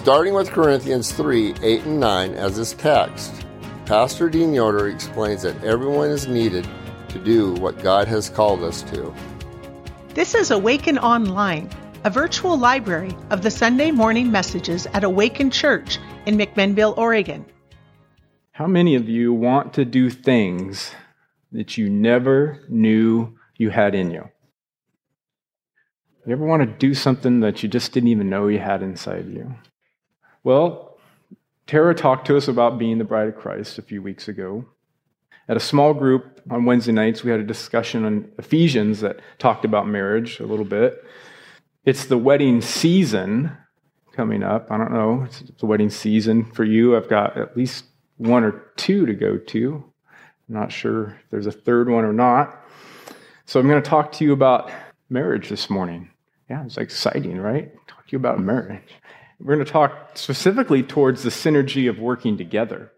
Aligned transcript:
starting 0.00 0.32
with 0.32 0.48
Corinthians 0.48 1.12
3 1.12 1.56
8 1.62 1.84
and 1.84 2.00
9 2.00 2.32
as 2.32 2.56
this 2.56 2.72
text. 2.72 3.44
Pastor 3.84 4.30
Dean 4.30 4.54
Yoder 4.54 4.88
explains 4.88 5.42
that 5.42 5.62
everyone 5.62 6.08
is 6.08 6.26
needed 6.26 6.66
to 7.10 7.18
do 7.18 7.52
what 7.56 7.82
God 7.82 8.08
has 8.08 8.30
called 8.30 8.62
us 8.62 8.80
to. 8.84 9.14
This 10.14 10.34
is 10.34 10.50
Awaken 10.50 10.96
Online, 10.96 11.68
a 12.04 12.08
virtual 12.08 12.56
library 12.56 13.14
of 13.28 13.42
the 13.42 13.50
Sunday 13.50 13.90
morning 13.90 14.32
messages 14.32 14.86
at 14.94 15.04
Awaken 15.04 15.50
Church 15.50 15.98
in 16.24 16.38
McMinnville, 16.38 16.96
Oregon. 16.96 17.44
How 18.52 18.66
many 18.66 18.94
of 18.94 19.06
you 19.06 19.34
want 19.34 19.74
to 19.74 19.84
do 19.84 20.08
things 20.08 20.92
that 21.52 21.76
you 21.76 21.90
never 21.90 22.64
knew 22.70 23.36
you 23.58 23.68
had 23.68 23.94
in 23.94 24.10
you? 24.10 24.26
You 26.24 26.32
ever 26.32 26.46
want 26.46 26.62
to 26.62 26.78
do 26.78 26.94
something 26.94 27.40
that 27.40 27.62
you 27.62 27.68
just 27.68 27.92
didn't 27.92 28.08
even 28.08 28.30
know 28.30 28.48
you 28.48 28.60
had 28.60 28.82
inside 28.82 29.28
you? 29.28 29.54
Well, 30.42 30.98
Tara 31.66 31.94
talked 31.94 32.26
to 32.28 32.36
us 32.36 32.48
about 32.48 32.78
being 32.78 32.98
the 32.98 33.04
bride 33.04 33.28
of 33.28 33.36
Christ 33.36 33.78
a 33.78 33.82
few 33.82 34.02
weeks 34.02 34.26
ago. 34.26 34.64
At 35.48 35.56
a 35.56 35.60
small 35.60 35.92
group 35.92 36.40
on 36.50 36.64
Wednesday 36.64 36.92
nights, 36.92 37.22
we 37.22 37.30
had 37.30 37.40
a 37.40 37.44
discussion 37.44 38.04
on 38.04 38.30
Ephesians 38.38 39.00
that 39.00 39.20
talked 39.38 39.64
about 39.64 39.86
marriage 39.86 40.40
a 40.40 40.46
little 40.46 40.64
bit. 40.64 41.04
It's 41.84 42.06
the 42.06 42.16
wedding 42.16 42.62
season 42.62 43.56
coming 44.12 44.42
up. 44.42 44.70
I 44.70 44.78
don't 44.78 44.92
know, 44.92 45.24
it's 45.24 45.42
the 45.58 45.66
wedding 45.66 45.90
season 45.90 46.44
for 46.44 46.64
you. 46.64 46.96
I've 46.96 47.08
got 47.08 47.36
at 47.36 47.56
least 47.56 47.84
one 48.16 48.44
or 48.44 48.72
two 48.76 49.06
to 49.06 49.14
go 49.14 49.36
to. 49.36 49.84
I'm 50.48 50.54
not 50.54 50.72
sure 50.72 51.18
if 51.22 51.30
there's 51.30 51.46
a 51.46 51.52
third 51.52 51.88
one 51.88 52.04
or 52.04 52.12
not. 52.12 52.58
So 53.44 53.60
I'm 53.60 53.68
going 53.68 53.82
to 53.82 53.88
talk 53.88 54.12
to 54.12 54.24
you 54.24 54.32
about 54.32 54.70
marriage 55.08 55.48
this 55.48 55.68
morning. 55.68 56.10
Yeah, 56.48 56.64
it's 56.64 56.78
exciting, 56.78 57.38
right? 57.38 57.72
Talk 57.86 58.06
to 58.06 58.12
you 58.12 58.18
about 58.18 58.40
marriage. 58.40 58.94
We're 59.40 59.54
going 59.54 59.64
to 59.64 59.72
talk 59.72 60.18
specifically 60.18 60.82
towards 60.82 61.22
the 61.22 61.30
synergy 61.30 61.88
of 61.88 61.98
working 61.98 62.36
together. 62.36 62.92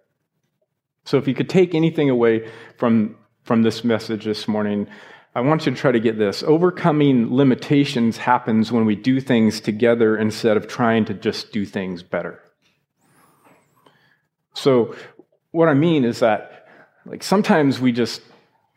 So 1.05 1.17
if 1.17 1.29
you 1.29 1.35
could 1.35 1.49
take 1.49 1.75
anything 1.75 2.11
away 2.11 2.51
from, 2.79 3.17
from 3.45 3.63
this 3.63 3.85
message 3.85 4.25
this 4.25 4.49
morning, 4.49 4.89
I 5.37 5.41
want 5.41 5.67
you 5.67 5.73
to 5.73 5.79
try 5.79 5.93
to 5.93 6.01
get 6.01 6.19
this. 6.19 6.43
Overcoming 6.43 7.35
limitations 7.35 8.17
happens 8.17 8.73
when 8.73 8.87
we 8.87 8.97
do 8.97 9.21
things 9.21 9.61
together 9.61 10.17
instead 10.17 10.57
of 10.57 10.67
trying 10.67 11.05
to 11.07 11.15
just 11.15 11.53
do 11.53 11.65
things 11.65 12.03
better. 12.03 12.41
So, 14.55 14.95
what 15.53 15.69
I 15.69 15.75
mean 15.75 16.05
is 16.05 16.21
that, 16.21 16.67
like, 17.07 17.23
sometimes 17.23 17.81
we 17.81 17.93
just 17.93 18.21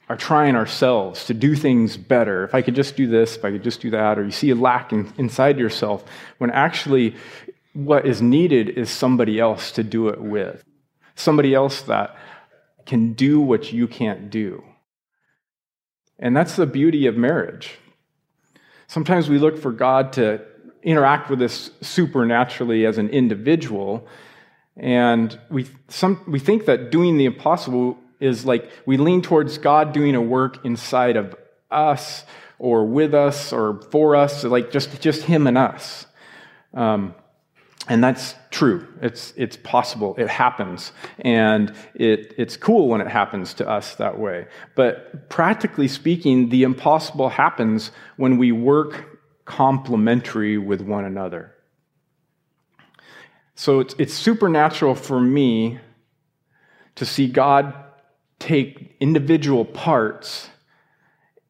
are 0.07 0.15
trying 0.15 0.55
ourselves 0.55 1.25
to 1.25 1.33
do 1.33 1.55
things 1.55 1.97
better. 1.97 2.45
If 2.45 2.53
I 2.53 2.61
could 2.61 2.75
just 2.75 2.95
do 2.95 3.07
this, 3.07 3.35
if 3.35 3.43
I 3.43 3.51
could 3.51 3.63
just 3.63 3.81
do 3.81 3.89
that, 3.89 4.19
or 4.19 4.23
you 4.23 4.31
see 4.31 4.51
a 4.51 4.55
lack 4.55 4.93
in, 4.93 5.11
inside 5.17 5.57
yourself, 5.57 6.05
when 6.37 6.51
actually 6.51 7.15
what 7.75 8.07
is 8.07 8.21
needed 8.21 8.69
is 8.69 8.89
somebody 8.89 9.39
else 9.39 9.71
to 9.71 9.83
do 9.83 10.07
it 10.07 10.21
with. 10.21 10.63
Somebody 11.15 11.53
else 11.53 11.81
that 11.83 12.15
can 12.85 13.13
do 13.13 13.39
what 13.39 13.73
you 13.73 13.87
can't 13.87 14.29
do. 14.29 14.63
And 16.17 16.35
that's 16.35 16.55
the 16.55 16.65
beauty 16.65 17.05
of 17.05 17.17
marriage. 17.17 17.77
Sometimes 18.87 19.29
we 19.29 19.37
look 19.37 19.57
for 19.57 19.71
God 19.71 20.13
to 20.13 20.41
interact 20.83 21.29
with 21.29 21.41
us 21.41 21.71
supernaturally 21.81 22.85
as 22.85 22.97
an 22.97 23.09
individual, 23.09 24.07
and 24.77 25.37
we, 25.49 25.67
some, 25.87 26.21
we 26.27 26.39
think 26.39 26.65
that 26.65 26.91
doing 26.91 27.17
the 27.17 27.25
impossible 27.25 27.97
is 28.19 28.45
like 28.45 28.69
we 28.85 28.97
lean 28.97 29.21
towards 29.21 29.57
God 29.57 29.91
doing 29.91 30.15
a 30.15 30.21
work 30.21 30.63
inside 30.65 31.17
of 31.17 31.35
us 31.71 32.23
or 32.59 32.85
with 32.85 33.13
us 33.13 33.51
or 33.51 33.81
for 33.91 34.15
us, 34.15 34.43
like 34.43 34.71
just, 34.71 35.01
just 35.01 35.23
Him 35.23 35.47
and 35.47 35.57
us. 35.57 36.05
Um, 36.73 37.15
and 37.87 38.03
that's 38.03 38.35
true. 38.49 38.87
It's, 39.01 39.33
it's 39.37 39.57
possible. 39.57 40.15
It 40.17 40.27
happens. 40.27 40.91
And 41.19 41.73
it, 41.93 42.33
it's 42.37 42.57
cool 42.57 42.87
when 42.87 43.01
it 43.01 43.07
happens 43.07 43.53
to 43.55 43.69
us 43.69 43.95
that 43.95 44.17
way. 44.17 44.47
But 44.75 45.29
practically 45.29 45.87
speaking, 45.87 46.49
the 46.49 46.63
impossible 46.63 47.29
happens 47.29 47.91
when 48.17 48.37
we 48.37 48.51
work 48.51 49.19
complementary 49.45 50.57
with 50.57 50.81
one 50.81 51.05
another. 51.05 51.53
So 53.53 53.79
it's, 53.79 53.95
it's 53.99 54.13
supernatural 54.13 54.95
for 54.95 55.19
me 55.19 55.79
to 56.95 57.05
see 57.05 57.27
God 57.27 57.73
take 58.39 58.95
individual 58.99 59.63
parts 59.63 60.49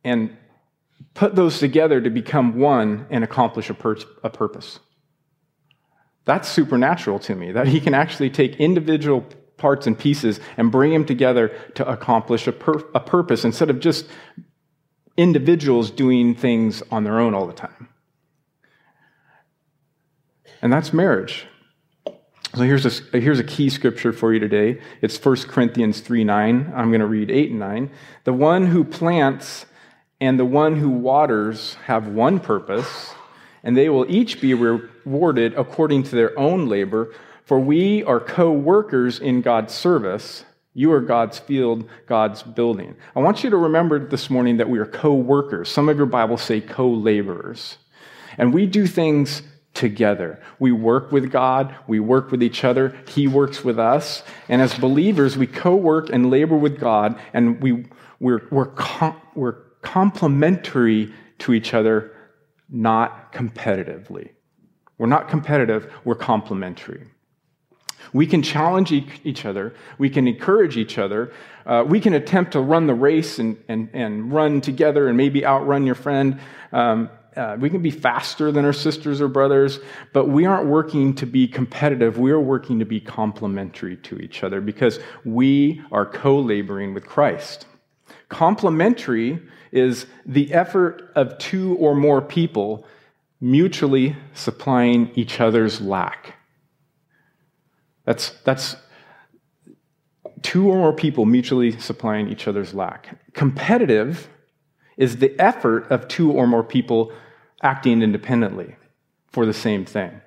and 0.04 0.36
put 1.14 1.36
those 1.36 1.60
together 1.60 2.02
to 2.02 2.10
become 2.10 2.60
one 2.60 3.08
and 3.10 3.24
accomplish 3.24 3.70
a, 3.70 3.74
pur- 3.74 3.98
a 4.24 4.30
purpose. 4.30 4.80
That's 6.26 6.50
supernatural 6.50 7.20
to 7.20 7.36
me, 7.36 7.52
that 7.52 7.68
he 7.68 7.80
can 7.80 7.94
actually 7.94 8.32
take 8.32 8.56
individual 8.56 9.26
parts 9.58 9.88
and 9.88 9.98
pieces 9.98 10.40
and 10.58 10.72
bring 10.72 10.92
them 10.92 11.06
together 11.06 11.50
to 11.76 11.88
accomplish 11.88 12.48
a, 12.48 12.52
pur- 12.52 12.84
a 12.94 13.00
purpose 13.00 13.46
instead 13.46 13.70
of 13.70 13.80
just 13.80 14.08
individuals 15.18 15.92
doing 15.92 16.36
things 16.36 16.84
on 16.92 17.04
their 17.04 17.20
own 17.20 17.34
all 17.34 17.48
the 17.48 17.54
time. 17.54 17.90
And 20.62 20.74
that's 20.74 20.92
marriage. 20.92 21.46
So 22.56 22.62
here's 22.62 22.86
a, 22.86 23.20
here's 23.20 23.40
a 23.40 23.44
key 23.44 23.70
scripture 23.70 24.14
for 24.14 24.34
you 24.34 24.40
today. 24.40 24.82
It's 25.02 25.24
1 25.24 25.36
Corinthians 25.44 26.00
3 26.00 26.24
9. 26.24 26.74
I'm 26.76 26.90
going 26.90 27.02
to 27.02 27.08
read 27.08 27.30
8 27.30 27.52
and 27.52 27.60
9. 27.60 27.92
The 28.24 28.34
one 28.34 28.68
who 28.68 28.84
plants 28.84 29.66
and 30.20 30.40
the 30.40 30.46
one 30.46 30.78
who 30.78 30.90
waters 30.90 31.76
have 31.86 32.08
one 32.08 32.40
purpose 32.40 33.14
and 33.64 33.76
they 33.76 33.90
will 33.90 34.06
each 34.10 34.40
be 34.40 34.54
rewarded 35.06 35.54
according 35.54 36.04
to 36.04 36.16
their 36.16 36.38
own 36.38 36.68
labor. 36.68 37.14
For 37.46 37.60
we 37.60 38.04
are 38.04 38.20
co 38.20 38.52
workers 38.52 39.20
in 39.20 39.42
God's 39.42 39.74
service. 39.74 40.46
You 40.74 40.92
are 40.92 41.02
God's 41.02 41.40
field, 41.40 41.88
God's 42.06 42.44
building. 42.44 42.96
I 43.16 43.20
want 43.20 43.44
you 43.44 43.50
to 43.50 43.58
remember 43.58 43.98
this 43.98 44.30
morning 44.30 44.58
that 44.58 44.70
we 44.70 44.80
are 44.80 44.86
co 44.86 45.14
workers. 45.14 45.70
Some 45.70 45.88
of 45.88 45.98
your 45.98 46.06
Bibles 46.06 46.42
say 46.42 46.60
co 46.60 46.90
laborers. 46.90 47.78
And 48.38 48.54
we 48.54 48.66
do 48.66 48.86
things 48.86 49.42
together. 49.74 50.42
We 50.58 50.72
work 50.72 51.12
with 51.12 51.32
God, 51.32 51.76
we 51.88 52.00
work 52.00 52.32
with 52.32 52.42
each 52.42 52.64
other, 52.64 52.98
He 53.08 53.28
works 53.28 53.64
with 53.64 53.78
us. 53.78 54.24
And 54.50 54.62
as 54.62 54.74
believers, 54.74 55.38
we 55.38 55.48
co 55.48 55.76
work 55.76 56.10
and 56.10 56.32
labor 56.32 56.58
with 56.58 56.80
God, 56.80 57.20
and 57.34 57.62
we, 57.62 57.86
we're, 58.20 58.42
we're, 58.50 58.68
com- 58.68 59.22
we're 59.36 59.58
complementary 59.82 61.14
to 61.40 61.54
each 61.54 61.74
other 61.74 62.12
not 62.70 63.32
competitively. 63.32 64.30
We're 64.98 65.08
not 65.08 65.30
competitive, 65.30 65.92
we're 66.04 66.16
complementary. 66.16 67.08
We 68.14 68.28
can 68.28 68.44
challenge 68.44 68.92
each 68.92 69.46
other, 69.46 69.74
we 69.98 70.10
can 70.10 70.28
encourage 70.28 70.78
each 70.78 70.98
other, 70.98 71.34
uh, 71.66 71.84
we 71.86 72.00
can 72.00 72.14
attempt 72.14 72.52
to 72.54 72.62
run 72.62 72.88
the 72.88 72.94
race 72.94 73.40
and, 73.40 73.58
and, 73.68 73.90
and 73.94 74.32
run 74.32 74.62
together 74.62 75.08
and 75.08 75.18
maybe 75.18 75.46
outrun 75.46 75.86
your 75.86 75.96
friend. 75.96 76.40
Um, 76.72 77.10
uh, 77.36 77.58
we 77.60 77.70
can 77.70 77.82
be 77.82 77.92
faster 77.92 78.52
than 78.52 78.64
our 78.64 78.74
sisters 78.74 79.20
or 79.20 79.28
brothers, 79.28 79.80
but 80.14 80.30
we 80.30 80.46
aren't 80.46 80.68
working 80.68 81.14
to 81.16 81.26
be 81.26 81.48
competitive. 81.48 82.18
We 82.18 82.32
are 82.32 82.40
working 82.40 82.80
to 82.80 82.86
be 82.86 83.02
complementary 83.02 83.98
to 83.98 84.20
each 84.20 84.44
other 84.44 84.62
because 84.62 85.00
we 85.26 85.82
are 85.92 86.06
co 86.06 86.40
laboring 86.40 86.94
with 86.94 87.06
Christ. 87.06 87.66
Complementary 88.30 89.42
is 89.72 90.06
the 90.26 90.54
effort 90.54 91.12
of 91.16 91.38
two 91.38 91.76
or 91.76 91.96
more 91.96 92.22
people 92.22 92.86
mutually 93.40 94.16
supplying 94.34 95.12
each 95.16 95.40
other's 95.40 95.82
lack. 95.82 96.36
That's, 98.06 98.32
that's 98.44 98.76
two 100.42 100.70
or 100.70 100.78
more 100.78 100.94
people 100.94 101.26
mutually 101.26 101.78
supplying 101.80 102.30
each 102.30 102.48
other's 102.48 102.74
lack. 102.74 103.20
Competitive 103.34 104.30
is 104.98 105.18
the 105.18 105.38
effort 105.40 105.92
of 105.92 106.08
two 106.08 106.32
or 106.32 106.48
more 106.48 106.64
people 106.64 107.12
acting 107.62 108.02
independently 108.02 108.76
for 109.28 109.46
the 109.46 109.54
same 109.54 109.86
thing 109.86 110.22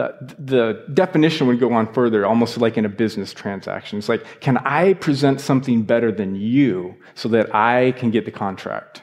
uh, 0.00 0.12
the 0.38 0.84
definition 0.94 1.46
would 1.46 1.60
go 1.60 1.72
on 1.72 1.92
further, 1.92 2.24
almost 2.24 2.56
like 2.58 2.78
in 2.78 2.84
a 2.84 2.88
business 2.88 3.32
transaction. 3.32 3.98
It's 3.98 4.08
like, 4.08 4.24
can 4.40 4.56
I 4.58 4.94
present 4.94 5.40
something 5.40 5.82
better 5.82 6.10
than 6.10 6.34
you 6.34 6.96
so 7.14 7.28
that 7.30 7.54
I 7.54 7.92
can 7.92 8.10
get 8.10 8.24
the 8.24 8.30
contract? 8.30 9.02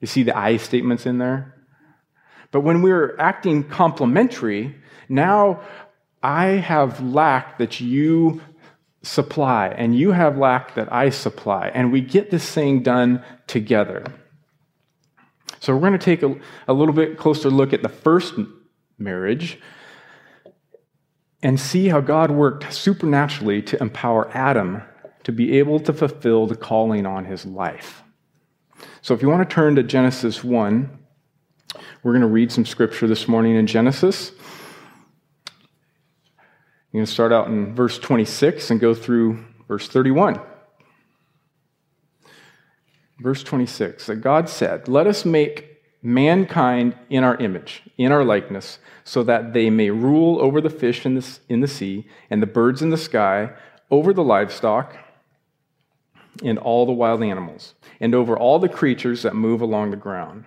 You 0.00 0.06
see 0.06 0.22
the 0.22 0.36
I 0.36 0.56
statements 0.56 1.04
in 1.04 1.18
there? 1.18 1.54
But 2.50 2.60
when 2.60 2.82
we're 2.82 3.16
acting 3.18 3.64
complementary, 3.64 4.74
now 5.08 5.60
I 6.22 6.46
have 6.46 7.02
lack 7.02 7.58
that 7.58 7.80
you 7.80 8.40
supply, 9.02 9.68
and 9.68 9.96
you 9.96 10.12
have 10.12 10.36
lack 10.36 10.74
that 10.74 10.92
I 10.92 11.10
supply, 11.10 11.68
and 11.68 11.90
we 11.90 12.00
get 12.00 12.30
this 12.30 12.50
thing 12.52 12.82
done 12.82 13.24
together. 13.46 14.04
So 15.60 15.74
we're 15.74 15.80
going 15.80 15.92
to 15.92 15.98
take 15.98 16.22
a, 16.22 16.34
a 16.68 16.72
little 16.72 16.94
bit 16.94 17.18
closer 17.18 17.50
look 17.50 17.72
at 17.72 17.82
the 17.82 17.88
first 17.88 18.34
marriage 18.98 19.58
and 21.42 21.58
see 21.58 21.88
how 21.88 22.00
God 22.00 22.30
worked 22.30 22.72
supernaturally 22.72 23.62
to 23.62 23.80
empower 23.80 24.30
Adam 24.36 24.82
to 25.22 25.32
be 25.32 25.58
able 25.58 25.80
to 25.80 25.92
fulfill 25.92 26.46
the 26.46 26.56
calling 26.56 27.06
on 27.06 27.24
his 27.24 27.46
life. 27.46 28.02
So, 29.02 29.14
if 29.14 29.22
you 29.22 29.28
want 29.28 29.48
to 29.48 29.54
turn 29.54 29.76
to 29.76 29.82
Genesis 29.82 30.44
1, 30.44 30.99
we're 32.02 32.12
going 32.12 32.22
to 32.22 32.28
read 32.28 32.50
some 32.50 32.64
scripture 32.64 33.06
this 33.06 33.28
morning 33.28 33.56
in 33.56 33.66
Genesis. 33.66 34.32
I'm 35.48 35.54
going 36.94 37.04
to 37.04 37.10
start 37.12 37.30
out 37.30 37.48
in 37.48 37.74
verse 37.74 37.98
26 37.98 38.70
and 38.70 38.80
go 38.80 38.94
through 38.94 39.44
verse 39.68 39.86
31. 39.86 40.40
Verse 43.20 43.42
26 43.42 44.06
that 44.06 44.16
God 44.16 44.48
said, 44.48 44.88
Let 44.88 45.06
us 45.06 45.26
make 45.26 45.82
mankind 46.02 46.96
in 47.10 47.22
our 47.22 47.36
image, 47.36 47.82
in 47.98 48.12
our 48.12 48.24
likeness, 48.24 48.78
so 49.04 49.22
that 49.24 49.52
they 49.52 49.68
may 49.68 49.90
rule 49.90 50.40
over 50.40 50.62
the 50.62 50.70
fish 50.70 51.04
in 51.04 51.16
the, 51.16 51.38
in 51.50 51.60
the 51.60 51.68
sea 51.68 52.08
and 52.30 52.42
the 52.42 52.46
birds 52.46 52.80
in 52.80 52.88
the 52.88 52.96
sky, 52.96 53.50
over 53.90 54.14
the 54.14 54.24
livestock 54.24 54.96
and 56.42 56.58
all 56.58 56.86
the 56.86 56.92
wild 56.92 57.22
animals, 57.22 57.74
and 58.00 58.14
over 58.14 58.38
all 58.38 58.58
the 58.58 58.70
creatures 58.70 59.20
that 59.20 59.34
move 59.36 59.60
along 59.60 59.90
the 59.90 59.96
ground. 59.98 60.46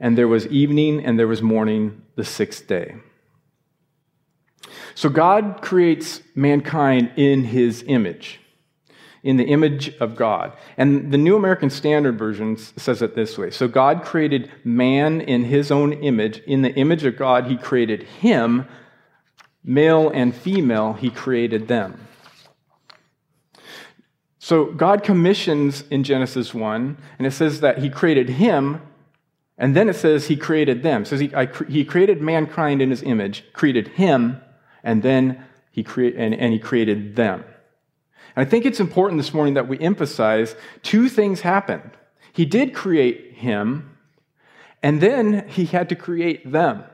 And 0.00 0.16
there 0.16 0.28
was 0.28 0.46
evening 0.46 1.04
and 1.04 1.18
there 1.18 1.26
was 1.26 1.42
morning 1.42 2.02
the 2.14 2.24
sixth 2.24 2.66
day. 2.66 2.96
So 4.94 5.08
God 5.08 5.60
creates 5.62 6.22
mankind 6.34 7.12
in 7.16 7.44
his 7.44 7.84
image, 7.86 8.40
in 9.22 9.36
the 9.36 9.44
image 9.44 9.96
of 9.98 10.16
God. 10.16 10.52
And 10.76 11.12
the 11.12 11.18
New 11.18 11.36
American 11.36 11.70
Standard 11.70 12.18
Version 12.18 12.56
says 12.56 13.02
it 13.02 13.14
this 13.14 13.38
way 13.38 13.50
So 13.50 13.68
God 13.68 14.02
created 14.02 14.50
man 14.64 15.20
in 15.20 15.44
his 15.44 15.70
own 15.70 15.92
image. 15.92 16.38
In 16.46 16.62
the 16.62 16.74
image 16.74 17.04
of 17.04 17.16
God, 17.16 17.46
he 17.46 17.56
created 17.56 18.02
him, 18.02 18.66
male 19.64 20.10
and 20.10 20.34
female, 20.34 20.94
he 20.94 21.10
created 21.10 21.68
them. 21.68 22.08
So 24.38 24.64
God 24.64 25.02
commissions 25.02 25.82
in 25.90 26.04
Genesis 26.04 26.54
1, 26.54 26.96
and 27.18 27.26
it 27.26 27.32
says 27.32 27.60
that 27.60 27.78
he 27.78 27.90
created 27.90 28.30
him, 28.30 28.80
and 29.58 29.74
then 29.74 29.88
it 29.88 29.96
says 29.96 30.26
he 30.26 30.36
created 30.36 30.82
them. 30.82 31.02
It 31.02 31.08
says 31.08 31.20
he, 31.20 31.34
I, 31.34 31.46
he 31.68 31.84
created 31.84 32.22
mankind 32.22 32.80
in 32.80 32.90
his 32.90 33.02
image, 33.02 33.44
created 33.52 33.88
him, 33.88 34.40
and 34.84 35.02
then 35.02 35.44
he, 35.72 35.82
crea- 35.82 36.16
and, 36.16 36.32
and 36.34 36.52
he 36.52 36.60
created 36.60 37.16
them. 37.16 37.44
And 38.36 38.46
I 38.46 38.48
think 38.48 38.64
it's 38.64 38.78
important 38.78 39.20
this 39.20 39.34
morning 39.34 39.54
that 39.54 39.66
we 39.66 39.78
emphasize 39.80 40.54
two 40.82 41.08
things 41.08 41.40
happened. 41.40 41.90
He 42.32 42.44
did 42.44 42.72
create 42.72 43.34
him, 43.34 43.96
and 44.80 45.00
then 45.00 45.48
he 45.48 45.64
had 45.64 45.88
to 45.88 45.96
create 45.96 46.50
them. 46.50 46.84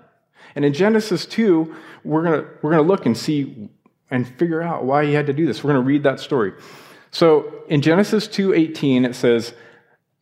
And 0.54 0.64
in 0.64 0.72
Genesis 0.72 1.26
2, 1.26 1.74
we're 2.02 2.22
going 2.22 2.46
we're 2.62 2.70
going 2.70 2.82
to 2.82 2.88
look 2.88 3.04
and 3.04 3.16
see 3.16 3.68
and 4.10 4.26
figure 4.26 4.62
out 4.62 4.84
why 4.84 5.04
he 5.04 5.12
had 5.12 5.26
to 5.26 5.32
do 5.32 5.44
this. 5.44 5.62
We're 5.62 5.72
going 5.72 5.82
to 5.82 5.86
read 5.86 6.04
that 6.04 6.20
story. 6.20 6.52
So 7.10 7.62
in 7.68 7.82
Genesis 7.82 8.26
2:18 8.28 9.06
it 9.06 9.14
says, 9.14 9.54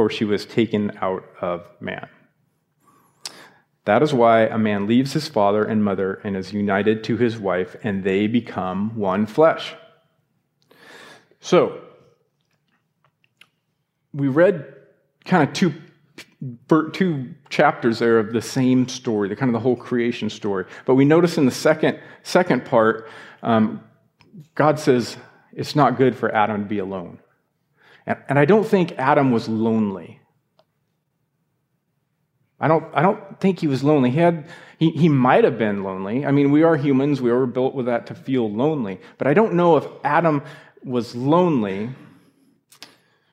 for 0.00 0.08
she 0.08 0.24
was 0.24 0.46
taken 0.46 0.96
out 1.02 1.22
of 1.42 1.68
man. 1.78 2.08
That 3.84 4.02
is 4.02 4.14
why 4.14 4.46
a 4.46 4.56
man 4.56 4.86
leaves 4.86 5.12
his 5.12 5.28
father 5.28 5.62
and 5.62 5.84
mother 5.84 6.22
and 6.24 6.38
is 6.38 6.54
united 6.54 7.04
to 7.04 7.18
his 7.18 7.36
wife, 7.36 7.76
and 7.84 8.02
they 8.02 8.26
become 8.26 8.96
one 8.96 9.26
flesh. 9.26 9.74
So, 11.40 11.82
we 14.14 14.28
read 14.28 14.72
kind 15.26 15.46
of 15.46 15.54
two 15.54 15.74
two 16.94 17.34
chapters 17.50 17.98
there 17.98 18.18
of 18.18 18.32
the 18.32 18.40
same 18.40 18.88
story, 18.88 19.28
the 19.28 19.36
kind 19.36 19.50
of 19.50 19.52
the 19.52 19.60
whole 19.60 19.76
creation 19.76 20.30
story. 20.30 20.64
But 20.86 20.94
we 20.94 21.04
notice 21.04 21.36
in 21.36 21.44
the 21.44 21.50
second 21.50 22.00
second 22.22 22.64
part 22.64 23.06
um, 23.42 23.84
God 24.54 24.78
says 24.78 25.18
it's 25.52 25.76
not 25.76 25.98
good 25.98 26.16
for 26.16 26.34
Adam 26.34 26.62
to 26.62 26.68
be 26.70 26.78
alone. 26.78 27.18
And, 28.28 28.38
I 28.38 28.44
don't 28.44 28.66
think 28.66 28.92
Adam 28.92 29.30
was 29.30 29.48
lonely. 29.48 30.20
I 32.58 32.68
don't, 32.68 32.84
I 32.94 33.02
don't 33.02 33.40
think 33.40 33.60
he 33.60 33.66
was 33.66 33.82
lonely. 33.82 34.10
He, 34.10 34.18
had, 34.18 34.48
he, 34.78 34.90
he 34.90 35.08
might 35.08 35.44
have 35.44 35.58
been 35.58 35.82
lonely. 35.82 36.26
I 36.26 36.30
mean, 36.30 36.50
we 36.50 36.62
are 36.62 36.76
humans, 36.76 37.20
we 37.20 37.32
were 37.32 37.46
built 37.46 37.74
with 37.74 37.86
that 37.86 38.06
to 38.08 38.14
feel 38.14 38.50
lonely. 38.50 39.00
But 39.16 39.26
I 39.26 39.34
don't 39.34 39.54
know 39.54 39.76
if 39.76 39.86
Adam 40.04 40.42
was 40.84 41.14
lonely. 41.14 41.90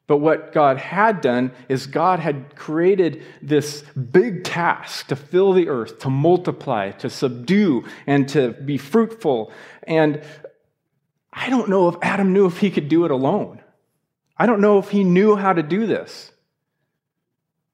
But 0.08 0.18
what 0.18 0.54
God 0.54 0.78
had 0.78 1.20
done 1.20 1.52
is 1.68 1.86
God 1.86 2.20
had 2.20 2.56
created 2.56 3.24
this 3.42 3.82
big 3.82 4.46
task 4.46 5.08
to 5.08 5.18
fill 5.18 5.52
the 5.52 5.68
earth, 5.68 6.00
to 6.00 6.10
multiply, 6.10 6.92
to 6.92 7.10
subdue, 7.10 7.84
and 8.08 8.28
to 8.30 8.54
be 8.54 8.78
fruitful. 8.78 9.52
And 9.84 10.24
I 11.34 11.50
don't 11.50 11.70
know 11.70 11.90
if 11.90 11.96
Adam 12.02 12.32
knew 12.32 12.46
if 12.46 12.60
he 12.60 12.72
could 12.72 12.88
do 12.88 13.04
it 13.04 13.12
alone. 13.12 13.62
I 14.40 14.46
don't 14.46 14.62
know 14.62 14.78
if 14.80 14.90
he 14.90 15.04
knew 15.04 15.36
how 15.36 15.54
to 15.54 15.64
do 15.64 15.88
this. 15.88 16.32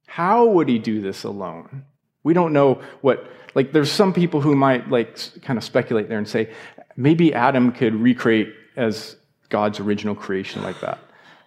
How 0.07 0.45
would 0.45 0.69
he 0.69 0.79
do 0.79 1.01
this 1.01 1.23
alone? 1.23 1.85
We 2.23 2.33
don't 2.33 2.53
know 2.53 2.81
what, 3.01 3.25
like, 3.55 3.73
there's 3.73 3.91
some 3.91 4.13
people 4.13 4.41
who 4.41 4.55
might, 4.55 4.89
like, 4.89 5.17
kind 5.41 5.57
of 5.57 5.63
speculate 5.63 6.07
there 6.07 6.17
and 6.17 6.27
say, 6.27 6.53
maybe 6.95 7.33
Adam 7.33 7.71
could 7.71 7.95
recreate 7.95 8.53
as 8.75 9.15
God's 9.49 9.79
original 9.79 10.15
creation 10.15 10.63
like 10.63 10.79
that. 10.81 10.99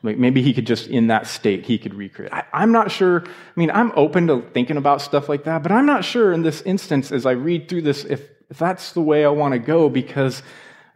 Like 0.02 0.18
maybe 0.18 0.42
he 0.42 0.52
could 0.54 0.66
just, 0.66 0.86
in 0.86 1.08
that 1.08 1.26
state, 1.26 1.64
he 1.64 1.78
could 1.78 1.94
recreate. 1.94 2.32
I, 2.32 2.44
am 2.52 2.70
not 2.70 2.90
sure. 2.90 3.24
I 3.26 3.30
mean, 3.56 3.70
I'm 3.70 3.92
open 3.96 4.28
to 4.28 4.42
thinking 4.52 4.76
about 4.76 5.02
stuff 5.02 5.28
like 5.28 5.44
that, 5.44 5.62
but 5.62 5.72
I'm 5.72 5.86
not 5.86 6.04
sure 6.04 6.32
in 6.32 6.42
this 6.42 6.62
instance, 6.62 7.10
as 7.10 7.26
I 7.26 7.32
read 7.32 7.68
through 7.68 7.82
this, 7.82 8.04
if, 8.04 8.22
if 8.48 8.58
that's 8.58 8.92
the 8.92 9.00
way 9.00 9.24
I 9.24 9.30
want 9.30 9.52
to 9.52 9.58
go 9.58 9.88
because 9.88 10.42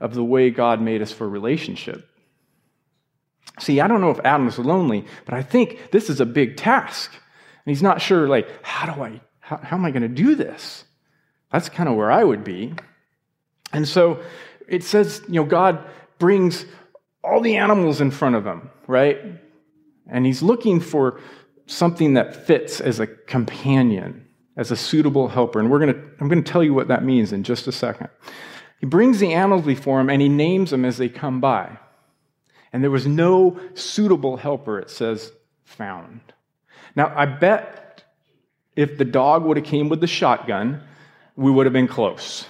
of 0.00 0.15
the 0.15 0.25
way 0.25 0.50
God 0.50 0.81
made 0.81 1.03
us 1.03 1.11
for 1.12 1.29
relationship. 1.29 2.09
See, 3.61 3.81
I 3.81 3.87
don't 3.87 4.00
know 4.00 4.11
if 4.11 4.21
Adam 4.25 4.47
was 4.47 4.59
lonely, 4.59 5.05
but 5.25 5.35
I 5.35 5.43
think 5.43 5.90
this 5.93 6.09
is 6.09 6.21
a 6.21 6.26
big 6.26 6.57
task. 6.57 7.12
And 7.12 7.71
he's 7.71 7.83
not 7.83 8.00
sure, 8.00 8.26
like, 8.29 8.49
how 8.62 8.93
do 8.93 9.02
I, 9.02 9.21
how, 9.40 9.59
how 9.59 9.76
am 9.76 9.85
I 9.85 9.90
going 9.90 10.02
to 10.02 10.09
do 10.09 10.35
this? 10.35 10.85
That's 11.52 11.69
kind 11.69 11.88
of 11.88 11.97
where 11.97 12.11
I 12.11 12.25
would 12.25 12.45
be. 12.45 12.75
And 13.73 13.87
so 13.87 14.23
it 14.69 14.83
says, 14.83 15.23
you 15.29 15.35
know, 15.35 15.45
God 15.45 15.85
brings 16.19 16.64
all 17.23 17.40
the 17.40 17.57
animals 17.57 18.00
in 18.00 18.11
front 18.11 18.37
of 18.37 18.47
him, 18.47 18.71
right? 18.87 19.19
And 20.09 20.25
he's 20.25 20.43
looking 20.43 20.81
for 20.81 21.21
something 21.67 22.14
that 22.14 22.35
fits 22.35 22.81
as 22.81 22.99
a 22.99 23.07
companion, 23.07 24.26
as 24.57 24.71
a 24.71 24.76
suitable 24.76 25.29
helper. 25.29 25.61
And 25.61 25.71
we're 25.71 25.81
gonna, 25.81 26.00
I'm 26.21 26.29
going 26.29 26.43
to 26.43 26.52
tell 26.52 26.64
you 26.64 26.75
what 26.75 26.88
that 26.88 27.05
means 27.05 27.33
in 27.33 27.45
just 27.45 27.67
a 27.67 27.73
second. 27.73 28.09
He 28.81 28.87
brings 28.87 29.21
the 29.21 29.35
animals 29.35 29.67
before 29.67 30.00
him 30.00 30.09
and 30.09 30.23
he 30.23 30.29
names 30.29 30.71
them 30.71 30.85
as 30.85 30.97
they 30.97 31.09
come 31.09 31.40
by. 31.40 31.79
And 32.73 32.83
there 32.83 32.91
was 32.91 33.07
no 33.07 33.59
suitable 33.75 34.37
helper, 34.37 34.79
it 34.79 34.91
says, 34.91 35.33
found. 35.65 36.21
Now, 36.95 37.12
I 37.15 37.27
bet 37.27 38.05
if 38.77 38.97
the 38.99 39.05
dog 39.05 39.45
would 39.45 39.57
have 39.57 39.67
came 39.67 39.89
with 39.89 40.00
the 40.00 40.07
shotgun, 40.07 40.83
we 41.37 41.50
would 41.50 41.67
have 41.67 41.73
been 41.73 41.89
close. 41.89 42.47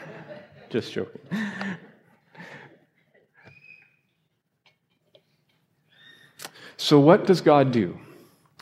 Just 0.70 0.92
joking. 0.92 1.20
So, 6.76 7.00
what 7.00 7.26
does 7.26 7.40
God 7.40 7.72
do? 7.72 7.98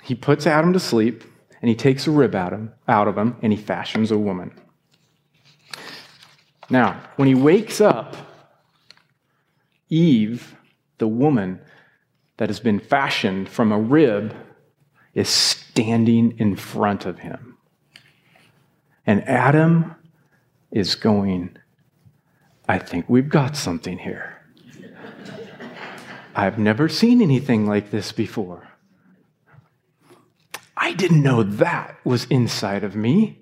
He 0.03 0.15
puts 0.15 0.47
Adam 0.47 0.73
to 0.73 0.81
sleep, 0.81 1.25
and 1.61 1.69
he 1.69 1.75
takes 1.75 2.07
a 2.07 2.11
rib 2.11 2.35
out 2.35 2.53
of 3.09 3.19
him, 3.19 3.37
and 3.43 3.53
he 3.53 3.59
fashions 3.59 4.11
a 4.11 4.19
woman. 4.19 4.59
Now, 6.71 7.01
when 7.17 7.29
he 7.29 7.35
wakes 7.35 7.81
up, 7.81 8.17
Eve, 9.89 10.57
the 10.99 11.09
woman 11.09 11.61
that 12.37 12.49
has 12.49 12.61
been 12.61 12.81
fashioned 12.81 13.49
from 13.49 13.71
a 13.73 13.79
rib, 13.79 14.35
is 15.15 15.29
standing 15.29 16.37
in 16.39 16.57
front 16.57 17.07
of 17.07 17.21
him. 17.21 17.57
And 19.07 19.27
Adam 19.29 19.95
is 20.73 20.97
going, 20.97 21.57
I 22.69 22.79
think 22.79 23.09
we've 23.09 23.29
got 23.29 23.57
something 23.57 23.99
here. 23.99 24.41
I've 26.35 26.59
never 26.59 26.89
seen 26.89 27.23
anything 27.23 27.67
like 27.67 27.91
this 27.91 28.11
before. 28.11 28.69
I 30.77 30.93
didn't 30.93 31.23
know 31.23 31.45
that 31.45 31.97
was 32.05 32.25
inside 32.25 32.83
of 32.83 32.97
me. 32.97 33.39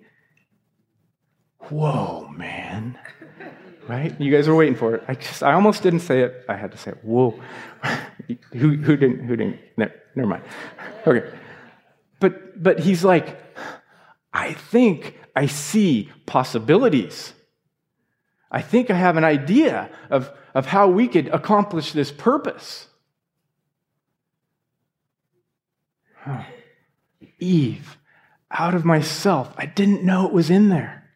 Whoa, 1.70 2.28
man. 2.36 2.98
Right? 3.88 4.18
You 4.20 4.30
guys 4.30 4.48
were 4.48 4.54
waiting 4.54 4.76
for 4.76 4.94
it. 4.94 5.04
I 5.08 5.14
just 5.14 5.42
I 5.42 5.52
almost 5.54 5.82
didn't 5.82 6.00
say 6.00 6.20
it. 6.20 6.44
I 6.48 6.56
had 6.56 6.72
to 6.72 6.78
say 6.78 6.92
it. 6.92 6.98
Whoa. 7.02 7.40
who, 8.52 8.76
who 8.76 8.96
didn't 8.96 9.24
who 9.24 9.36
didn't 9.36 9.58
never, 9.76 9.94
never 10.14 10.28
mind. 10.28 10.42
Okay. 11.04 11.28
But 12.20 12.62
but 12.62 12.78
he's 12.78 13.02
like, 13.02 13.36
I 14.32 14.52
think 14.52 15.18
I 15.34 15.46
see 15.46 16.10
possibilities. 16.26 17.32
I 18.52 18.60
think 18.60 18.90
I 18.90 18.94
have 18.94 19.16
an 19.16 19.24
idea 19.24 19.90
of, 20.10 20.30
of 20.54 20.66
how 20.66 20.86
we 20.88 21.08
could 21.08 21.28
accomplish 21.28 21.92
this 21.92 22.12
purpose. 22.12 22.86
Huh. 26.16 26.44
Eve, 27.40 27.96
out 28.50 28.74
of 28.74 28.84
myself. 28.84 29.52
I 29.56 29.66
didn't 29.66 30.04
know 30.04 30.26
it 30.26 30.32
was 30.32 30.50
in 30.50 30.68
there. 30.68 31.10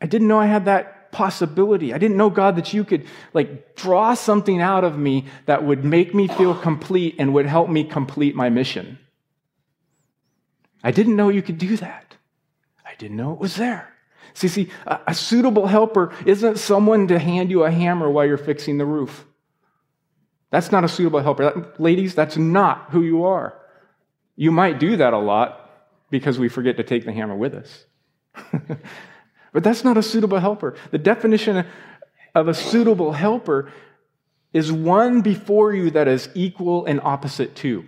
I 0.00 0.06
didn't 0.06 0.28
know 0.28 0.38
I 0.38 0.46
had 0.46 0.66
that 0.66 0.91
possibility. 1.12 1.94
I 1.94 1.98
didn't 1.98 2.16
know, 2.16 2.30
God, 2.30 2.56
that 2.56 2.72
you 2.72 2.84
could 2.84 3.06
like 3.32 3.76
draw 3.76 4.14
something 4.14 4.60
out 4.60 4.82
of 4.82 4.98
me 4.98 5.26
that 5.46 5.62
would 5.62 5.84
make 5.84 6.14
me 6.14 6.26
feel 6.26 6.54
complete 6.54 7.16
and 7.18 7.32
would 7.34 7.46
help 7.46 7.68
me 7.68 7.84
complete 7.84 8.34
my 8.34 8.48
mission. 8.48 8.98
I 10.82 10.90
didn't 10.90 11.14
know 11.14 11.28
you 11.28 11.42
could 11.42 11.58
do 11.58 11.76
that. 11.76 12.16
I 12.84 12.94
didn't 12.96 13.16
know 13.16 13.32
it 13.32 13.38
was 13.38 13.56
there. 13.56 13.88
See, 14.34 14.48
see, 14.48 14.70
a, 14.86 14.98
a 15.08 15.14
suitable 15.14 15.66
helper 15.66 16.12
isn't 16.26 16.58
someone 16.58 17.06
to 17.08 17.18
hand 17.18 17.50
you 17.50 17.64
a 17.64 17.70
hammer 17.70 18.10
while 18.10 18.26
you're 18.26 18.38
fixing 18.38 18.78
the 18.78 18.86
roof. 18.86 19.24
That's 20.50 20.72
not 20.72 20.84
a 20.84 20.88
suitable 20.88 21.20
helper. 21.20 21.44
That, 21.44 21.80
ladies, 21.80 22.14
that's 22.14 22.36
not 22.36 22.88
who 22.90 23.02
you 23.02 23.24
are. 23.24 23.58
You 24.36 24.50
might 24.50 24.78
do 24.78 24.96
that 24.96 25.12
a 25.12 25.18
lot 25.18 25.70
because 26.10 26.38
we 26.38 26.48
forget 26.48 26.76
to 26.78 26.82
take 26.82 27.04
the 27.04 27.12
hammer 27.12 27.36
with 27.36 27.54
us. 27.54 27.84
but 29.52 29.64
that's 29.64 29.84
not 29.84 29.96
a 29.96 30.02
suitable 30.02 30.38
helper. 30.38 30.74
The 30.90 30.98
definition 30.98 31.66
of 32.34 32.48
a 32.48 32.54
suitable 32.54 33.12
helper 33.12 33.72
is 34.52 34.72
one 34.72 35.20
before 35.20 35.72
you 35.74 35.90
that 35.90 36.08
is 36.08 36.28
equal 36.34 36.86
and 36.86 37.00
opposite 37.02 37.54
to. 37.56 37.84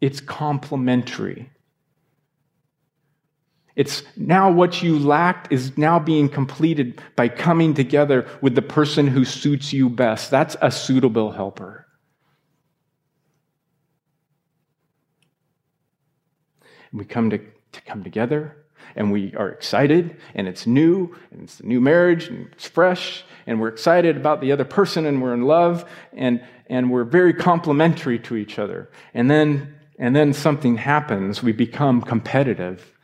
It's 0.00 0.20
complementary. 0.20 1.50
It's 3.76 4.02
now 4.16 4.50
what 4.50 4.82
you 4.82 4.98
lacked 4.98 5.52
is 5.52 5.76
now 5.78 5.98
being 5.98 6.28
completed 6.28 7.00
by 7.16 7.28
coming 7.28 7.74
together 7.74 8.26
with 8.40 8.54
the 8.54 8.62
person 8.62 9.06
who 9.06 9.24
suits 9.24 9.72
you 9.72 9.88
best. 9.88 10.30
That's 10.30 10.56
a 10.60 10.70
suitable 10.70 11.32
helper. 11.32 11.86
we 16.92 17.04
come 17.04 17.30
to, 17.30 17.40
to 17.72 17.80
come 17.82 18.02
together 18.02 18.56
and 18.96 19.12
we 19.12 19.34
are 19.34 19.48
excited 19.48 20.16
and 20.34 20.48
it's 20.48 20.66
new 20.66 21.14
and 21.30 21.42
it's 21.42 21.60
a 21.60 21.66
new 21.66 21.80
marriage 21.80 22.28
and 22.28 22.48
it's 22.52 22.66
fresh 22.66 23.24
and 23.46 23.60
we're 23.60 23.68
excited 23.68 24.16
about 24.16 24.40
the 24.40 24.52
other 24.52 24.64
person 24.64 25.06
and 25.06 25.22
we're 25.22 25.34
in 25.34 25.42
love 25.42 25.84
and, 26.12 26.42
and 26.66 26.90
we're 26.90 27.04
very 27.04 27.32
complementary 27.32 28.18
to 28.18 28.36
each 28.36 28.58
other. 28.58 28.90
And 29.14 29.30
then 29.30 29.76
and 30.00 30.16
then 30.16 30.32
something 30.32 30.78
happens. 30.78 31.42
We 31.42 31.52
become 31.52 32.00
competitive 32.00 32.96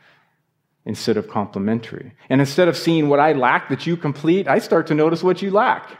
instead 0.83 1.15
of 1.15 1.29
complementary. 1.29 2.13
And 2.27 2.41
instead 2.41 2.67
of 2.67 2.75
seeing 2.75 3.07
what 3.07 3.19
i 3.19 3.33
lack 3.33 3.69
that 3.69 3.85
you 3.85 3.95
complete 3.95 4.47
i 4.47 4.57
start 4.59 4.87
to 4.87 4.95
notice 4.95 5.23
what 5.23 5.41
you 5.41 5.51
lack. 5.51 5.99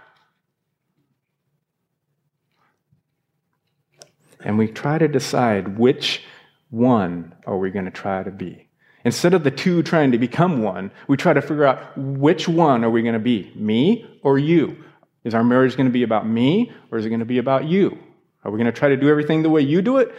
And 4.39 4.57
we 4.57 4.67
try 4.67 4.97
to 4.97 5.07
decide 5.07 5.77
which 5.77 6.23
one 6.69 7.35
are 7.45 7.57
we 7.57 7.71
going 7.71 7.85
to 7.85 7.91
try 7.91 8.23
to 8.23 8.31
be? 8.31 8.67
Instead 9.05 9.33
of 9.33 9.43
the 9.43 9.51
two 9.51 9.83
trying 9.83 10.11
to 10.11 10.17
become 10.17 10.61
one, 10.61 10.91
we 11.07 11.15
try 11.15 11.33
to 11.33 11.41
figure 11.41 11.65
out 11.65 11.97
which 11.97 12.47
one 12.47 12.83
are 12.83 12.89
we 12.89 13.01
going 13.01 13.13
to 13.13 13.19
be, 13.19 13.51
me 13.55 14.05
or 14.21 14.37
you? 14.37 14.83
Is 15.23 15.33
our 15.33 15.43
marriage 15.43 15.77
going 15.77 15.87
to 15.87 15.93
be 15.93 16.03
about 16.03 16.27
me 16.27 16.71
or 16.91 16.97
is 16.97 17.05
it 17.05 17.09
going 17.09 17.19
to 17.19 17.25
be 17.25 17.37
about 17.37 17.65
you? 17.65 17.97
Are 18.43 18.51
we 18.51 18.57
going 18.57 18.71
to 18.71 18.77
try 18.77 18.89
to 18.89 18.97
do 18.97 19.09
everything 19.09 19.43
the 19.43 19.49
way 19.49 19.61
you 19.61 19.81
do 19.81 19.97
it 19.97 20.13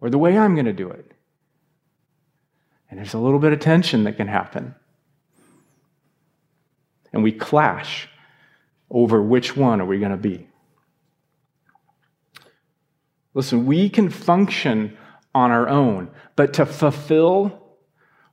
or 0.00 0.10
the 0.10 0.18
way 0.18 0.36
I'm 0.36 0.54
going 0.54 0.66
to 0.66 0.72
do 0.72 0.90
it? 0.90 1.12
And 2.90 2.98
there's 2.98 3.14
a 3.14 3.18
little 3.18 3.38
bit 3.38 3.52
of 3.52 3.60
tension 3.60 4.04
that 4.04 4.16
can 4.16 4.28
happen. 4.28 4.74
And 7.12 7.22
we 7.22 7.32
clash 7.32 8.08
over 8.90 9.22
which 9.22 9.56
one 9.56 9.80
are 9.80 9.86
we 9.86 9.98
going 9.98 10.10
to 10.10 10.16
be. 10.16 10.46
Listen, 13.34 13.66
we 13.66 13.90
can 13.90 14.08
function 14.08 14.96
on 15.36 15.50
our 15.50 15.68
own. 15.68 16.10
But 16.34 16.54
to 16.54 16.64
fulfill, 16.64 17.62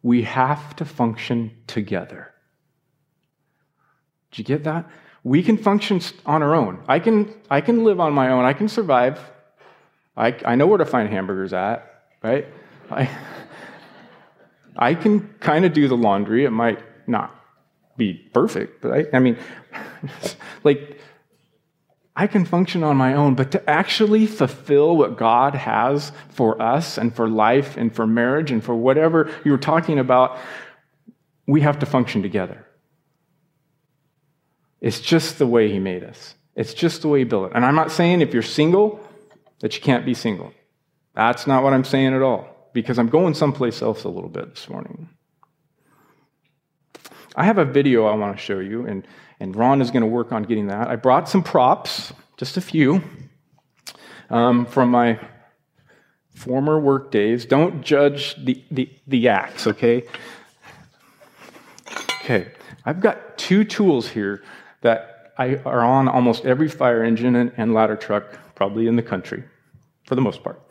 we 0.02 0.24
have 0.24 0.74
to 0.78 0.86
function 0.86 1.52
together. 1.68 2.34
Did 4.32 4.40
you 4.40 4.46
get 4.46 4.64
that? 4.64 4.90
We 5.22 5.44
can 5.44 5.58
function 5.58 6.00
on 6.26 6.42
our 6.42 6.56
own. 6.56 6.82
I 6.88 7.00
can, 7.00 7.34
I 7.50 7.60
can 7.60 7.84
live 7.84 8.00
on 8.00 8.14
my 8.14 8.30
own. 8.30 8.46
I 8.46 8.54
can 8.54 8.70
survive. 8.70 9.20
I, 10.16 10.34
I 10.46 10.56
know 10.56 10.66
where 10.66 10.78
to 10.78 10.86
find 10.86 11.10
hamburgers 11.10 11.52
at, 11.52 12.06
right? 12.24 12.48
I, 12.90 13.10
I 14.78 14.96
can 14.96 15.28
kind 15.42 15.66
of 15.66 15.74
do 15.74 15.90
the 15.90 15.98
laundry. 15.98 16.46
It 16.46 16.52
might 16.52 16.80
not 17.06 17.36
be 17.98 18.14
perfect, 18.14 18.82
but 18.82 18.92
I, 18.94 19.06
I 19.18 19.20
mean, 19.20 19.38
like, 20.64 21.02
I 22.16 22.28
can 22.28 22.46
function 22.46 22.84
on 22.84 22.96
my 22.96 23.16
own, 23.16 23.34
but 23.34 23.52
to 23.52 23.70
actually 23.70 24.28
fulfill 24.28 24.96
what 24.96 25.18
God 25.18 25.56
has 25.56 26.12
for 26.30 26.62
us 26.62 26.98
and 26.98 27.16
for 27.16 27.28
life 27.28 27.76
and 27.76 27.94
for 27.94 28.06
marriage 28.06 28.52
and 28.52 28.64
for 28.64 28.76
whatever 28.76 29.32
you're 29.44 29.58
talking 29.58 29.98
about, 29.98 30.38
we 31.48 31.62
have 31.62 31.80
to 31.80 31.86
function 31.86 32.22
together. 32.22 32.68
It's 34.80 35.00
just 35.00 35.40
the 35.40 35.48
way 35.48 35.72
He 35.72 35.80
made 35.80 36.04
us. 36.04 36.36
It's 36.56 36.76
just 36.76 37.02
the 37.02 37.08
way 37.08 37.20
He 37.20 37.26
built 37.26 37.50
it. 37.50 37.56
And 37.56 37.66
I'm 37.66 37.76
not 37.76 37.92
saying 37.92 38.22
if 38.22 38.32
you're 38.32 38.44
single 38.44 39.00
that 39.62 39.76
you 39.76 39.82
can't 39.82 40.06
be 40.06 40.14
single. 40.14 40.54
That's 41.16 41.48
not 41.48 41.64
what 41.64 41.74
I'm 41.74 41.84
saying 41.84 42.14
at 42.14 42.22
all, 42.22 42.70
because 42.74 43.00
I'm 43.00 43.10
going 43.10 43.34
someplace 43.34 43.82
else 43.82 44.04
a 44.04 44.10
little 44.10 44.30
bit 44.30 44.54
this 44.54 44.70
morning. 44.70 45.10
I 47.36 47.46
have 47.46 47.58
a 47.58 47.66
video 47.66 48.06
I 48.06 48.16
want 48.16 48.38
to 48.38 48.44
show 48.44 48.60
you, 48.60 48.86
and 48.86 49.08
and 49.44 49.58
Ron 49.58 49.82
is 49.82 49.92
going 49.92 50.04
to 50.04 50.08
work 50.08 50.32
on 50.32 50.44
getting 50.44 50.68
that. 50.68 50.88
I 50.88 50.96
brought 50.96 51.28
some 51.28 51.44
props, 51.44 52.14
just 52.38 52.56
a 52.56 52.62
few, 52.62 53.04
um, 54.30 54.66
from 54.66 54.90
my 54.90 55.20
former 56.34 56.80
work 56.80 57.12
days. 57.12 57.46
Don't 57.46 57.82
judge 57.82 58.38
the, 58.46 58.64
the, 58.72 58.90
the 59.06 59.28
axe, 59.28 59.68
okay? 59.68 60.04
Okay, 62.22 62.54
I've 62.86 63.02
got 63.02 63.38
two 63.38 63.66
tools 63.66 64.08
here 64.08 64.42
that 64.80 65.34
I, 65.38 65.58
are 65.66 65.82
on 65.82 66.08
almost 66.08 66.46
every 66.46 66.70
fire 66.70 67.04
engine 67.04 67.36
and, 67.36 67.52
and 67.58 67.74
ladder 67.74 67.98
truck, 67.98 68.56
probably 68.56 68.88
in 68.88 68.96
the 68.96 69.04
country, 69.04 69.44
for 70.06 70.16
the 70.16 70.22
most 70.22 70.42
part. 70.42 70.62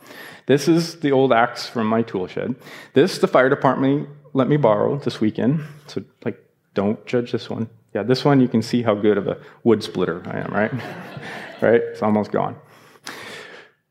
This 0.46 0.66
is 0.66 1.00
the 1.00 1.12
old 1.12 1.30
axe 1.30 1.66
from 1.66 1.88
my 1.88 2.00
tool 2.00 2.26
shed. 2.26 2.54
This, 2.94 3.18
the 3.18 3.28
fire 3.28 3.50
department 3.50 4.08
let 4.32 4.48
me 4.48 4.56
borrow 4.56 4.96
this 4.96 5.20
weekend. 5.20 5.62
So, 5.88 6.02
like, 6.24 6.42
don't 6.72 7.04
judge 7.04 7.32
this 7.32 7.50
one. 7.50 7.68
Yeah, 7.94 8.02
this 8.02 8.24
one 8.24 8.40
you 8.40 8.48
can 8.48 8.62
see 8.62 8.82
how 8.82 8.94
good 8.94 9.18
of 9.18 9.28
a 9.28 9.38
wood 9.64 9.82
splitter 9.82 10.22
I 10.26 10.40
am, 10.40 10.52
right? 10.52 10.72
right? 11.60 11.80
It's 11.80 12.02
almost 12.02 12.32
gone. 12.32 12.56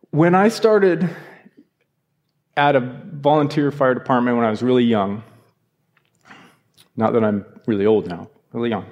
When 0.10 0.36
I 0.36 0.50
started 0.50 1.10
at 2.58 2.76
a 2.76 2.80
volunteer 3.14 3.72
fire 3.72 3.94
department 3.94 4.38
when 4.38 4.46
I 4.46 4.50
was 4.50 4.62
really 4.62 4.84
young. 4.84 5.24
Not 6.96 7.14
that 7.14 7.24
I'm 7.24 7.46
really 7.66 7.86
old 7.86 8.08
now, 8.08 8.30
really 8.52 8.70
young. 8.70 8.86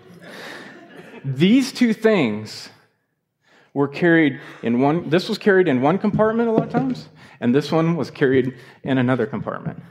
These 1.25 1.73
two 1.73 1.93
things 1.93 2.69
were 3.73 3.87
carried 3.87 4.39
in 4.63 4.79
one, 4.79 5.09
this 5.09 5.27
was 5.27 5.37
carried 5.37 5.67
in 5.67 5.81
one 5.81 5.97
compartment 5.97 6.49
a 6.49 6.51
lot 6.51 6.63
of 6.63 6.69
times, 6.71 7.09
and 7.39 7.53
this 7.53 7.71
one 7.71 7.97
was 7.97 8.09
carried 8.09 8.55
in 8.83 8.97
another 8.97 9.25
compartment. 9.25 9.81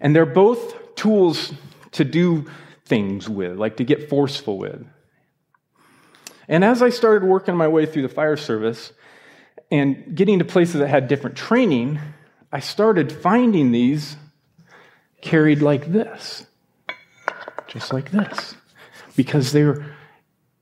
And 0.00 0.16
they're 0.16 0.26
both 0.26 0.94
tools 0.94 1.52
to 1.92 2.04
do 2.04 2.46
things 2.92 3.26
with, 3.26 3.56
like 3.56 3.78
to 3.78 3.84
get 3.84 4.10
forceful 4.10 4.58
with. 4.58 4.84
And 6.46 6.62
as 6.62 6.82
I 6.82 6.90
started 6.90 7.26
working 7.26 7.56
my 7.56 7.66
way 7.66 7.86
through 7.86 8.02
the 8.02 8.10
fire 8.10 8.36
service 8.36 8.92
and 9.70 10.14
getting 10.14 10.40
to 10.40 10.44
places 10.44 10.74
that 10.74 10.88
had 10.88 11.08
different 11.08 11.34
training, 11.34 11.98
I 12.52 12.60
started 12.60 13.10
finding 13.10 13.72
these 13.72 14.16
carried 15.22 15.62
like 15.62 15.90
this, 15.90 16.44
just 17.66 17.94
like 17.94 18.10
this, 18.10 18.56
because 19.16 19.52
they're 19.52 19.96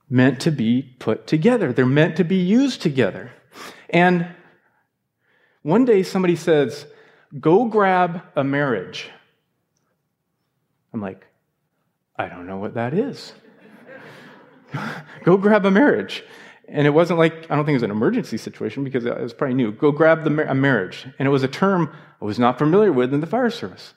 meant 0.09 0.39
to 0.41 0.51
be 0.51 0.83
put 0.99 1.27
together. 1.27 1.73
They're 1.73 1.85
meant 1.85 2.15
to 2.15 2.23
be 2.23 2.37
used 2.37 2.81
together. 2.81 3.29
And 3.89 4.25
one 5.63 5.83
day 5.83 6.01
somebody 6.03 6.37
says, 6.37 6.85
Go 7.37 7.65
grab 7.65 8.21
a 8.37 8.43
marriage. 8.45 9.09
I'm 10.93 11.01
like, 11.01 11.27
I 12.15 12.27
don't 12.27 12.47
know 12.47 12.57
what 12.57 12.73
that 12.75 12.93
is. 12.93 13.33
Go 15.23 15.37
grab 15.37 15.65
a 15.65 15.71
marriage. 15.71 16.23
And 16.67 16.87
it 16.87 16.91
wasn't 16.91 17.19
like, 17.19 17.49
I 17.51 17.55
don't 17.55 17.65
think 17.65 17.73
it 17.75 17.81
was 17.81 17.83
an 17.83 17.91
emergency 17.91 18.37
situation 18.37 18.83
because 18.83 19.05
it 19.05 19.19
was 19.19 19.33
probably 19.33 19.55
new. 19.55 19.71
Go 19.73 19.91
grab 19.91 20.23
the, 20.23 20.49
a 20.49 20.55
marriage. 20.55 21.05
And 21.19 21.27
it 21.27 21.31
was 21.31 21.43
a 21.43 21.47
term 21.47 21.93
I 22.21 22.25
was 22.25 22.39
not 22.39 22.57
familiar 22.57 22.91
with 22.91 23.13
in 23.13 23.19
the 23.19 23.27
fire 23.27 23.49
service. 23.49 23.93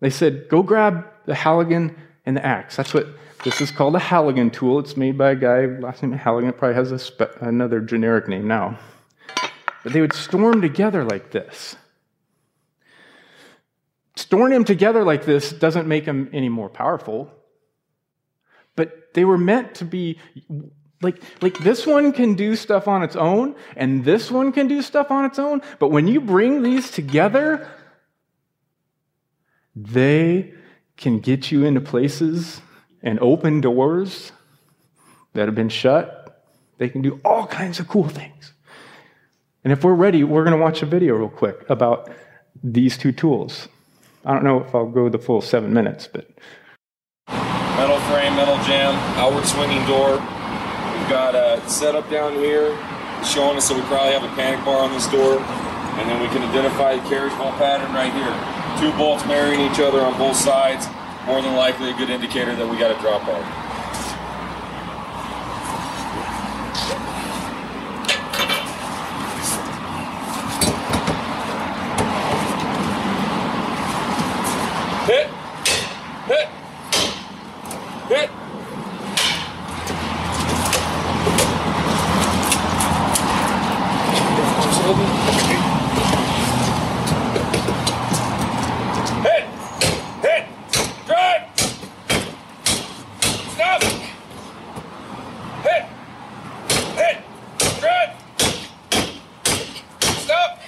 They 0.00 0.10
said, 0.10 0.48
go 0.48 0.62
grab 0.62 1.06
the 1.26 1.34
Halligan 1.34 1.96
and 2.24 2.36
the 2.36 2.44
axe. 2.44 2.76
That's 2.76 2.94
what 2.94 3.08
this 3.44 3.60
is 3.60 3.70
called 3.70 3.94
a 3.94 3.98
Halligan 3.98 4.50
tool. 4.50 4.78
It's 4.78 4.96
made 4.96 5.18
by 5.18 5.32
a 5.32 5.36
guy, 5.36 5.66
last 5.66 6.02
name 6.02 6.12
Halligan, 6.12 6.52
probably 6.54 6.76
has 6.76 7.02
spe- 7.02 7.36
another 7.40 7.80
generic 7.80 8.26
name 8.26 8.48
now. 8.48 8.78
But 9.82 9.92
they 9.92 10.00
would 10.00 10.12
storm 10.12 10.60
together 10.60 11.04
like 11.04 11.32
this. 11.32 11.76
Storing 14.16 14.52
them 14.52 14.64
together 14.64 15.04
like 15.04 15.24
this 15.24 15.52
doesn't 15.52 15.88
make 15.88 16.04
them 16.04 16.28
any 16.32 16.48
more 16.48 16.68
powerful, 16.68 17.30
but 18.76 19.14
they 19.14 19.24
were 19.24 19.38
meant 19.38 19.74
to 19.76 19.84
be 19.84 20.18
like, 21.00 21.20
like 21.40 21.58
this 21.58 21.86
one 21.86 22.12
can 22.12 22.34
do 22.34 22.54
stuff 22.54 22.86
on 22.86 23.02
its 23.02 23.16
own, 23.16 23.56
and 23.76 24.04
this 24.04 24.30
one 24.30 24.52
can 24.52 24.68
do 24.68 24.82
stuff 24.82 25.10
on 25.10 25.24
its 25.24 25.38
own. 25.38 25.62
But 25.78 25.88
when 25.88 26.06
you 26.08 26.20
bring 26.20 26.62
these 26.62 26.90
together, 26.90 27.68
they 29.74 30.52
can 30.96 31.18
get 31.18 31.50
you 31.50 31.64
into 31.64 31.80
places 31.80 32.60
and 33.02 33.18
open 33.20 33.60
doors 33.60 34.32
that 35.32 35.46
have 35.46 35.54
been 35.54 35.70
shut. 35.70 36.44
They 36.78 36.88
can 36.88 37.02
do 37.02 37.20
all 37.24 37.46
kinds 37.46 37.80
of 37.80 37.88
cool 37.88 38.08
things. 38.08 38.52
And 39.64 39.72
if 39.72 39.84
we're 39.84 39.94
ready, 39.94 40.24
we're 40.24 40.44
going 40.44 40.56
to 40.56 40.62
watch 40.62 40.82
a 40.82 40.86
video 40.86 41.14
real 41.14 41.28
quick 41.28 41.68
about 41.70 42.10
these 42.62 42.98
two 42.98 43.12
tools. 43.12 43.68
I 44.24 44.32
don't 44.32 44.44
know 44.44 44.62
if 44.62 44.74
I'll 44.74 44.86
go 44.86 45.08
the 45.08 45.18
full 45.18 45.40
seven 45.40 45.72
minutes, 45.72 46.08
but. 46.12 46.28
Metal 47.28 47.98
frame, 48.00 48.36
metal 48.36 48.56
jamb, 48.64 48.94
outward 49.18 49.44
swinging 49.44 49.84
door, 49.86 50.20
We've 51.02 51.10
got 51.10 51.34
uh, 51.34 51.60
a 51.60 51.68
setup 51.68 52.08
down 52.10 52.34
here 52.34 52.76
showing 53.24 53.56
us 53.56 53.68
that 53.68 53.74
we 53.74 53.82
probably 53.90 54.12
have 54.12 54.22
a 54.22 54.32
panic 54.36 54.64
bar 54.64 54.84
on 54.84 54.92
this 54.92 55.08
door. 55.08 55.40
And 55.40 56.08
then 56.08 56.20
we 56.22 56.28
can 56.28 56.42
identify 56.48 56.94
the 56.94 57.02
carriage 57.08 57.36
bolt 57.36 57.54
pattern 57.56 57.92
right 57.92 58.12
here. 58.14 58.32
Two 58.78 58.96
bolts 58.96 59.26
marrying 59.26 59.60
each 59.60 59.80
other 59.80 60.00
on 60.00 60.16
both 60.16 60.36
sides. 60.36 60.86
More 61.26 61.42
than 61.42 61.56
likely 61.56 61.90
a 61.90 61.94
good 61.94 62.08
indicator 62.08 62.54
that 62.54 62.68
we 62.68 62.78
got 62.78 62.92
a 62.96 63.00
drop 63.00 63.26
bar. 63.26 63.42
Hit! 75.06 75.26
Hit! 76.28 76.48
Hit! 78.08 78.30
Hit! 89.22 89.44
Hit! 90.22 90.44
Drive! 91.06 91.42
Stop! 93.54 93.82
Hit! 95.62 95.84
Hit! 96.96 97.16
Drive! 97.80 98.10
Stop! 100.00 100.58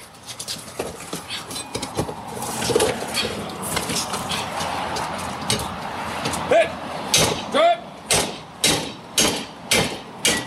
Hit! 6.48 6.68
Drive! 7.52 7.80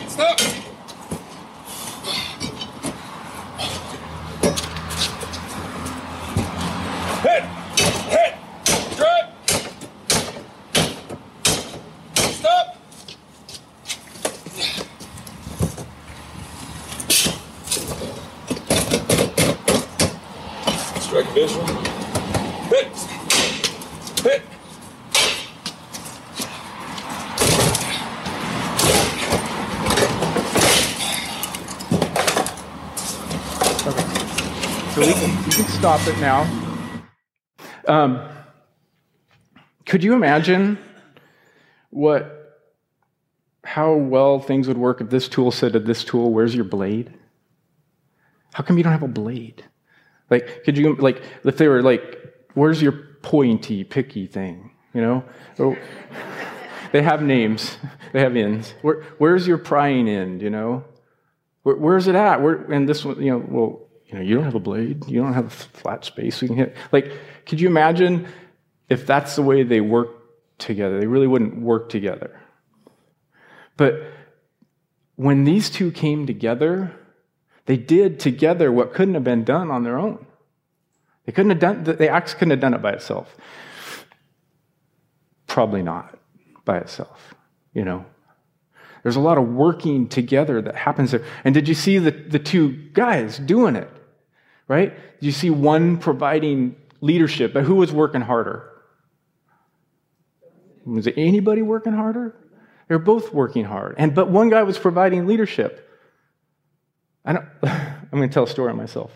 Stop! 0.10 0.40
Hit! 7.24 7.44
Hit! 8.10 8.34
Drive! 8.96 9.28
Stop! 12.18 12.78
Strike 21.00 21.28
visual. 21.34 21.66
Hit! 22.70 22.88
Hit! 24.24 24.42
So 34.90 35.06
we 35.06 35.14
can, 35.14 35.30
you 35.46 35.52
can 35.52 35.66
stop 35.88 36.06
it 36.06 36.20
now. 36.20 36.46
Um, 37.88 38.28
could 39.86 40.04
you 40.04 40.16
imagine 40.16 40.78
what, 41.92 42.60
how 43.64 43.94
well 43.94 44.42
things 44.42 44.68
would 44.68 44.78
work 44.78 45.00
if 45.00 45.10
this 45.10 45.30
tool 45.30 45.50
said 45.50 45.72
to 45.72 45.80
this 45.80 46.04
tool, 46.04 46.34
"Where's 46.34 46.54
your 46.54 46.66
blade?" 46.66 47.14
How 48.54 48.64
come 48.64 48.78
you 48.78 48.84
don't 48.84 48.92
have 48.92 49.02
a 49.02 49.08
blade? 49.08 49.64
Like, 50.30 50.66
could 50.66 50.78
you 50.78 50.94
like 50.96 51.22
if 51.46 51.56
they 51.56 51.70
were 51.70 51.82
like, 51.82 52.04
"Where's 52.54 52.82
your 52.82 52.92
pointy, 53.22 53.86
picky 53.86 54.28
thing?" 54.28 54.72
You 54.94 55.00
know, 55.00 55.24
or, 55.58 55.78
they 56.92 57.02
have 57.02 57.22
names, 57.22 57.78
they 58.12 58.20
have 58.20 58.36
ends. 58.36 58.74
Where, 58.82 59.04
where's 59.20 59.48
your 59.48 59.58
prying 59.58 60.10
end? 60.10 60.42
You 60.42 60.50
know, 60.50 60.84
where, 61.64 61.78
where's 61.78 62.08
it 62.08 62.16
at? 62.16 62.42
Where, 62.42 62.56
and 62.74 62.90
this 62.90 63.06
one, 63.06 63.22
you 63.22 63.32
know, 63.32 63.46
well, 63.48 63.87
you 64.08 64.16
know, 64.16 64.22
you 64.22 64.36
don't 64.36 64.46
have 64.46 64.56
a 64.56 64.60
blade, 64.60 65.06
you 65.08 65.22
don't 65.22 65.34
have 65.34 65.48
a 65.48 65.50
flat 65.50 66.06
space 66.06 66.42
you 66.42 66.48
can 66.48 66.58
hit. 66.58 66.76
Like, 66.92 67.12
could 67.46 67.60
you 67.60 67.68
imagine 67.68 68.28
if 68.90 69.06
that's 69.06 69.36
the 69.36 69.42
way 69.42 69.64
they 69.64 69.82
work 69.82 70.10
together? 70.58 71.00
They 71.00 71.08
really 71.08 71.28
wouldn't 71.28 71.58
work 71.58 71.90
together. 71.90 72.40
But 73.76 74.02
when 75.16 75.44
these 75.44 75.70
two 75.70 75.92
came 75.92 76.26
together, 76.26 76.94
they 77.66 77.76
did 77.76 78.20
together 78.20 78.72
what 78.72 78.94
couldn't 78.94 79.14
have 79.16 79.26
been 79.26 79.44
done 79.44 79.70
on 79.70 79.84
their 79.84 79.98
own. 79.98 80.26
They 81.26 81.34
couldn't 81.34 81.50
have 81.50 81.60
done 81.60 81.84
the 81.84 82.08
axe 82.08 82.34
couldn't 82.34 82.52
have 82.52 82.62
done 82.62 82.74
it 82.74 82.82
by 82.82 82.94
itself. 82.94 83.36
Probably 85.48 85.82
not 85.84 86.18
by 86.64 86.78
itself, 86.78 87.36
you 87.74 87.84
know. 87.84 88.06
There's 89.04 89.18
a 89.18 89.22
lot 89.22 89.38
of 89.38 89.48
working 89.48 90.08
together 90.08 90.62
that 90.62 90.76
happens 90.76 91.12
there. 91.12 91.24
And 91.44 91.54
did 91.54 91.68
you 91.68 91.74
see 91.74 91.98
the, 91.98 92.12
the 92.12 92.40
two 92.40 92.72
guys 92.94 93.38
doing 93.38 93.76
it? 93.76 93.90
Right? 94.68 94.98
You 95.20 95.32
see 95.32 95.50
one 95.50 95.98
providing 95.98 96.76
leadership? 97.02 97.54
But 97.54 97.64
who 97.64 97.76
was 97.76 97.92
working 97.92 98.22
harder? 98.22 98.70
Was 100.86 101.08
anybody 101.16 101.62
working 101.62 101.94
harder? 101.94 102.36
They're 102.88 103.00
both 103.00 103.34
working 103.34 103.66
hard. 103.66 103.96
And 103.98 104.16
but 104.16 104.30
one 104.30 104.50
guy 104.50 104.64
was 104.64 104.78
providing 104.78 105.28
leadership. 105.28 105.90
I 107.26 107.34
don't, 107.34 107.46
I'm 107.64 108.10
going 108.12 108.30
to 108.30 108.34
tell 108.34 108.46
a 108.46 108.48
story 108.48 108.74
myself. 108.74 109.12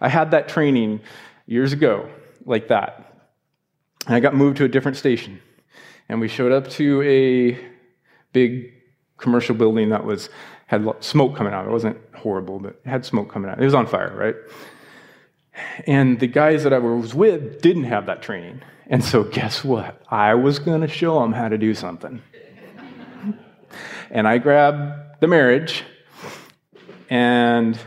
I 0.00 0.08
had 0.08 0.32
that 0.32 0.48
training 0.48 1.00
years 1.46 1.72
ago, 1.72 2.08
like 2.44 2.68
that. 2.68 3.12
And 4.06 4.16
I 4.16 4.20
got 4.20 4.34
moved 4.34 4.56
to 4.58 4.64
a 4.64 4.68
different 4.68 4.96
station. 4.96 5.40
And 6.08 6.20
we 6.20 6.28
showed 6.28 6.52
up 6.52 6.68
to 6.70 7.02
a 7.02 7.58
big 8.32 8.72
commercial 9.16 9.54
building 9.54 9.90
that 9.90 10.04
was 10.04 10.28
had 10.66 10.86
smoke 11.00 11.36
coming 11.36 11.52
out. 11.52 11.66
It 11.66 11.70
wasn't 11.70 11.98
horrible, 12.14 12.58
but 12.58 12.80
it 12.84 12.88
had 12.88 13.04
smoke 13.04 13.30
coming 13.30 13.50
out. 13.50 13.60
It 13.60 13.64
was 13.64 13.74
on 13.74 13.86
fire, 13.86 14.12
right? 14.16 14.34
And 15.86 16.18
the 16.18 16.26
guys 16.26 16.64
that 16.64 16.72
I 16.72 16.78
was 16.78 17.14
with 17.14 17.60
didn't 17.60 17.84
have 17.84 18.06
that 18.06 18.22
training. 18.22 18.62
And 18.86 19.04
so, 19.04 19.24
guess 19.24 19.64
what? 19.64 20.02
I 20.10 20.34
was 20.34 20.58
going 20.58 20.80
to 20.80 20.88
show 20.88 21.20
them 21.20 21.32
how 21.32 21.48
to 21.48 21.58
do 21.58 21.74
something. 21.74 22.22
and 24.10 24.26
I 24.26 24.38
grabbed 24.38 25.20
the 25.20 25.28
marriage 25.28 25.84
and 27.08 27.78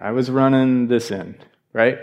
I 0.00 0.12
was 0.12 0.30
running 0.30 0.88
this 0.88 1.10
in, 1.10 1.36
right? 1.72 1.98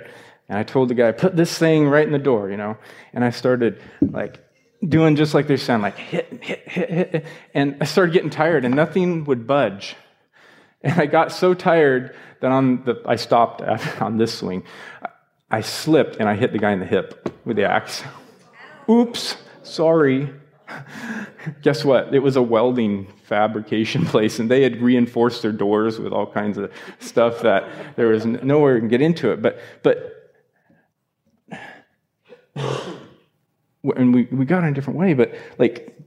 And 0.47 0.57
I 0.57 0.63
told 0.63 0.89
the 0.89 0.93
guy, 0.93 1.11
put 1.11 1.35
this 1.35 1.57
thing 1.57 1.87
right 1.87 2.05
in 2.05 2.11
the 2.11 2.19
door, 2.19 2.49
you 2.49 2.57
know? 2.57 2.77
And 3.13 3.23
I 3.23 3.31
started 3.31 3.81
like 4.01 4.39
doing 4.87 5.15
just 5.15 5.33
like 5.33 5.47
they 5.47 5.57
sound, 5.57 5.81
like 5.81 5.97
hit, 5.97 6.43
hit, 6.43 6.67
hit, 6.67 6.89
hit. 6.89 7.25
And 7.53 7.77
I 7.81 7.85
started 7.85 8.13
getting 8.13 8.29
tired 8.29 8.65
and 8.65 8.75
nothing 8.75 9.25
would 9.25 9.47
budge. 9.47 9.95
And 10.85 11.01
I 11.01 11.07
got 11.07 11.31
so 11.31 11.55
tired 11.55 12.15
that 12.41 12.51
on 12.51 12.83
the, 12.85 13.01
I 13.05 13.15
stopped 13.15 13.61
on 14.01 14.17
this 14.17 14.35
swing. 14.35 14.63
I 15.49 15.61
slipped 15.61 16.17
and 16.17 16.29
I 16.29 16.35
hit 16.35 16.51
the 16.51 16.59
guy 16.59 16.71
in 16.71 16.79
the 16.79 16.85
hip 16.85 17.29
with 17.43 17.57
the 17.57 17.65
axe. 17.65 18.03
Oops, 18.89 19.35
sorry. 19.63 20.29
Guess 21.63 21.83
what? 21.83 22.13
It 22.13 22.19
was 22.19 22.35
a 22.35 22.41
welding 22.41 23.07
fabrication 23.23 24.05
place, 24.05 24.39
and 24.39 24.49
they 24.49 24.61
had 24.61 24.81
reinforced 24.81 25.41
their 25.41 25.51
doors 25.51 25.99
with 25.99 26.13
all 26.13 26.31
kinds 26.31 26.57
of 26.57 26.71
stuff 26.99 27.41
that 27.41 27.95
there 27.95 28.07
was 28.07 28.25
nowhere 28.25 28.79
to 28.79 28.87
get 28.87 29.01
into 29.01 29.31
it. 29.31 29.41
But, 29.41 29.59
but 29.81 30.11
and 32.55 34.13
we, 34.13 34.23
we 34.31 34.45
got 34.45 34.63
in 34.63 34.69
a 34.69 34.73
different 34.73 34.99
way, 34.99 35.13
but 35.13 35.33
like 35.57 35.97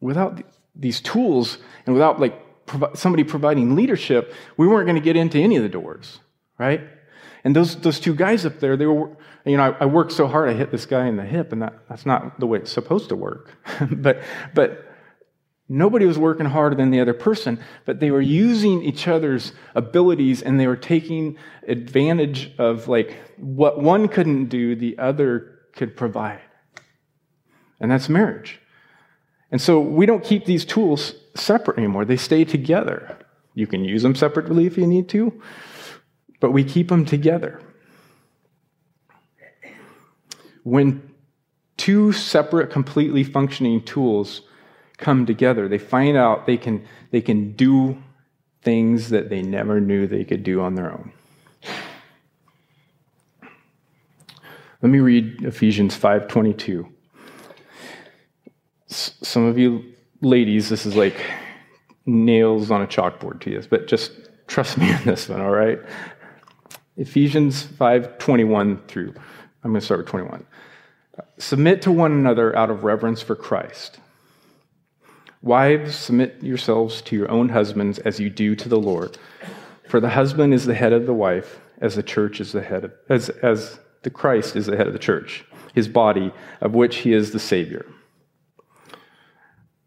without 0.00 0.42
these 0.74 1.00
tools 1.00 1.58
and 1.86 1.94
without 1.94 2.20
like 2.20 2.40
somebody 2.94 3.24
providing 3.24 3.74
leadership, 3.74 4.34
we 4.56 4.66
weren't 4.66 4.86
going 4.86 4.96
to 4.96 5.04
get 5.04 5.16
into 5.16 5.38
any 5.38 5.56
of 5.56 5.62
the 5.62 5.68
doors, 5.68 6.20
right? 6.58 6.80
And 7.44 7.54
those, 7.54 7.76
those 7.76 8.00
two 8.00 8.14
guys 8.14 8.46
up 8.46 8.58
there, 8.60 8.76
they 8.76 8.86
were, 8.86 9.16
you 9.44 9.56
know, 9.56 9.62
I, 9.62 9.82
I 9.82 9.86
worked 9.86 10.12
so 10.12 10.26
hard, 10.26 10.48
I 10.48 10.54
hit 10.54 10.70
this 10.70 10.86
guy 10.86 11.06
in 11.06 11.16
the 11.16 11.24
hip, 11.24 11.52
and 11.52 11.60
that, 11.62 11.74
that's 11.88 12.06
not 12.06 12.40
the 12.40 12.46
way 12.46 12.58
it's 12.58 12.72
supposed 12.72 13.10
to 13.10 13.16
work. 13.16 13.50
but, 13.90 14.22
but 14.54 14.86
nobody 15.68 16.06
was 16.06 16.18
working 16.18 16.46
harder 16.46 16.74
than 16.74 16.90
the 16.90 17.00
other 17.00 17.12
person, 17.12 17.60
but 17.84 18.00
they 18.00 18.10
were 18.10 18.20
using 18.20 18.82
each 18.82 19.06
other's 19.06 19.52
abilities 19.74 20.42
and 20.42 20.58
they 20.58 20.66
were 20.66 20.76
taking 20.76 21.36
advantage 21.68 22.52
of 22.58 22.88
like 22.88 23.16
what 23.36 23.80
one 23.80 24.08
couldn't 24.08 24.46
do, 24.46 24.74
the 24.74 24.98
other 24.98 25.58
could 25.74 25.96
provide. 25.96 26.40
And 27.78 27.90
that's 27.90 28.08
marriage. 28.08 28.60
And 29.54 29.62
so 29.62 29.78
we 29.78 30.04
don't 30.04 30.24
keep 30.24 30.46
these 30.46 30.64
tools 30.64 31.14
separate 31.36 31.78
anymore. 31.78 32.04
They 32.04 32.16
stay 32.16 32.44
together. 32.44 33.16
You 33.54 33.68
can 33.68 33.84
use 33.84 34.02
them 34.02 34.16
separately 34.16 34.66
if 34.66 34.76
you 34.76 34.84
need 34.84 35.08
to, 35.10 35.40
but 36.40 36.50
we 36.50 36.64
keep 36.64 36.88
them 36.88 37.04
together. 37.04 37.62
When 40.64 41.08
two 41.76 42.10
separate, 42.10 42.72
completely 42.72 43.22
functioning 43.22 43.84
tools 43.84 44.40
come 44.96 45.24
together, 45.24 45.68
they 45.68 45.78
find 45.78 46.16
out 46.16 46.46
they 46.46 46.56
can, 46.56 46.84
they 47.12 47.20
can 47.20 47.52
do 47.52 48.02
things 48.62 49.10
that 49.10 49.28
they 49.28 49.40
never 49.40 49.80
knew 49.80 50.08
they 50.08 50.24
could 50.24 50.42
do 50.42 50.62
on 50.62 50.74
their 50.74 50.90
own. 50.90 51.12
Let 54.82 54.90
me 54.90 54.98
read 54.98 55.44
Ephesians 55.44 55.96
5:22. 55.96 56.93
Some 58.94 59.44
of 59.44 59.58
you 59.58 59.84
ladies, 60.20 60.68
this 60.68 60.86
is 60.86 60.94
like 60.94 61.20
nails 62.06 62.70
on 62.70 62.82
a 62.82 62.86
chalkboard 62.86 63.40
to 63.40 63.50
you, 63.50 63.62
but 63.68 63.86
just 63.88 64.12
trust 64.46 64.78
me 64.78 64.92
on 64.94 65.04
this 65.04 65.28
one, 65.28 65.40
all 65.40 65.50
right? 65.50 65.78
Ephesians 66.96 67.64
5:21 67.64 68.86
through 68.86 69.14
I'm 69.64 69.70
going 69.70 69.80
to 69.80 69.84
start 69.84 70.00
with 70.00 70.08
21. 70.08 70.44
Submit 71.38 71.80
to 71.82 71.92
one 71.92 72.12
another 72.12 72.54
out 72.54 72.70
of 72.70 72.84
reverence 72.84 73.22
for 73.22 73.34
Christ. 73.34 73.98
Wives, 75.40 75.94
submit 75.94 76.42
yourselves 76.42 77.00
to 77.02 77.16
your 77.16 77.30
own 77.30 77.48
husbands 77.48 77.98
as 78.00 78.20
you 78.20 78.28
do 78.28 78.54
to 78.56 78.68
the 78.68 78.78
Lord. 78.78 79.16
For 79.88 80.00
the 80.00 80.10
husband 80.10 80.52
is 80.52 80.66
the 80.66 80.74
head 80.74 80.92
of 80.92 81.06
the 81.06 81.14
wife, 81.14 81.60
as 81.80 81.94
the 81.94 82.02
church 82.02 82.40
is 82.40 82.52
the 82.52 82.62
head 82.62 82.84
of, 82.84 82.92
as, 83.08 83.30
as 83.30 83.78
the 84.02 84.10
Christ 84.10 84.54
is 84.54 84.66
the 84.66 84.76
head 84.76 84.86
of 84.86 84.92
the 84.92 84.98
church, 84.98 85.44
his 85.74 85.88
body, 85.88 86.30
of 86.60 86.74
which 86.74 86.96
he 86.96 87.14
is 87.14 87.30
the 87.30 87.38
Savior. 87.38 87.86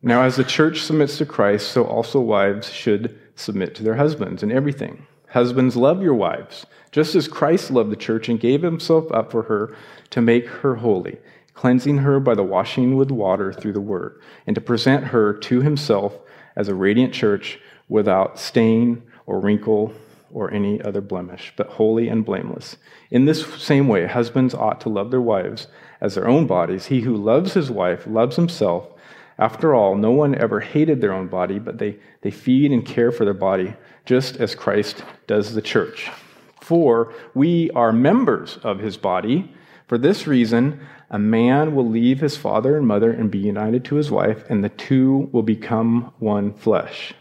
Now, 0.01 0.23
as 0.23 0.36
the 0.36 0.43
church 0.43 0.83
submits 0.83 1.17
to 1.17 1.25
Christ, 1.25 1.71
so 1.71 1.83
also 1.83 2.19
wives 2.19 2.71
should 2.71 3.19
submit 3.36 3.73
to 3.75 3.83
their 3.83 3.95
husbands 3.95 4.43
in 4.43 4.51
everything. 4.51 5.07
Husbands, 5.29 5.75
love 5.75 6.01
your 6.01 6.13
wives, 6.13 6.65
just 6.91 7.15
as 7.15 7.27
Christ 7.27 7.71
loved 7.71 7.91
the 7.91 7.95
church 7.95 8.29
and 8.29 8.39
gave 8.39 8.62
himself 8.62 9.12
up 9.12 9.31
for 9.31 9.43
her 9.43 9.75
to 10.12 10.21
make 10.21 10.47
her 10.47 10.75
holy, 10.75 11.17
cleansing 11.53 11.97
her 11.99 12.19
by 12.19 12.36
the 12.36 12.43
washing 12.43 12.95
with 12.95 13.12
water 13.12 13.51
through 13.51 13.73
the 13.73 13.81
word, 13.81 14.21
and 14.45 14.55
to 14.55 14.62
present 14.62 15.05
her 15.05 15.33
to 15.33 15.62
himself 15.62 16.17
as 16.55 16.69
a 16.69 16.75
radiant 16.75 17.13
church 17.13 17.60
without 17.89 18.39
stain 18.39 19.01
or 19.25 19.39
wrinkle 19.39 19.93
or 20.31 20.53
any 20.53 20.81
other 20.81 21.01
blemish, 21.01 21.53
but 21.55 21.67
holy 21.67 22.07
and 22.07 22.25
blameless. 22.25 22.77
In 23.10 23.25
this 23.25 23.45
same 23.55 23.88
way, 23.88 24.05
husbands 24.05 24.53
ought 24.53 24.79
to 24.81 24.89
love 24.89 25.10
their 25.10 25.21
wives 25.21 25.67
as 26.01 26.15
their 26.15 26.27
own 26.27 26.45
bodies. 26.47 26.88
He 26.88 27.01
who 27.01 27.15
loves 27.15 27.53
his 27.53 27.71
wife 27.71 28.05
loves 28.05 28.36
himself. 28.36 28.89
After 29.39 29.76
all, 29.76 29.95
no 29.95 30.12
one 30.12 30.36
ever 30.36 30.60
hated 30.60 31.00
their 31.00 31.13
own 31.13 31.28
body, 31.28 31.60
but 31.60 31.78
they, 31.78 31.97
they 32.21 32.32
feed 32.32 32.71
and 32.71 32.86
care 32.86 33.12
for 33.12 33.23
their 33.26 33.34
body, 33.34 33.76
just 34.06 34.38
as 34.38 34.56
Christ 34.56 35.04
does 35.28 35.54
the 35.54 35.62
church. 35.62 36.10
For 36.62 37.13
we 37.34 37.69
are 37.71 37.91
members 37.91 38.58
of 38.63 38.80
his 38.80 38.97
body. 38.97 39.54
For 39.88 39.97
this 39.97 40.28
reason, 40.28 40.80
a 41.10 41.19
man 41.19 41.76
will 41.76 41.88
leave 41.88 42.19
his 42.19 42.36
father 42.36 42.76
and 42.76 42.88
mother 42.88 43.12
and 43.12 43.32
be 43.32 43.38
united 43.38 43.86
to 43.86 43.95
his 43.95 44.12
wife, 44.12 44.43
and 44.50 44.63
the 44.63 44.69
two 44.69 45.30
will 45.32 45.43
become 45.43 46.13
one 46.19 46.54
flesh. 46.54 47.13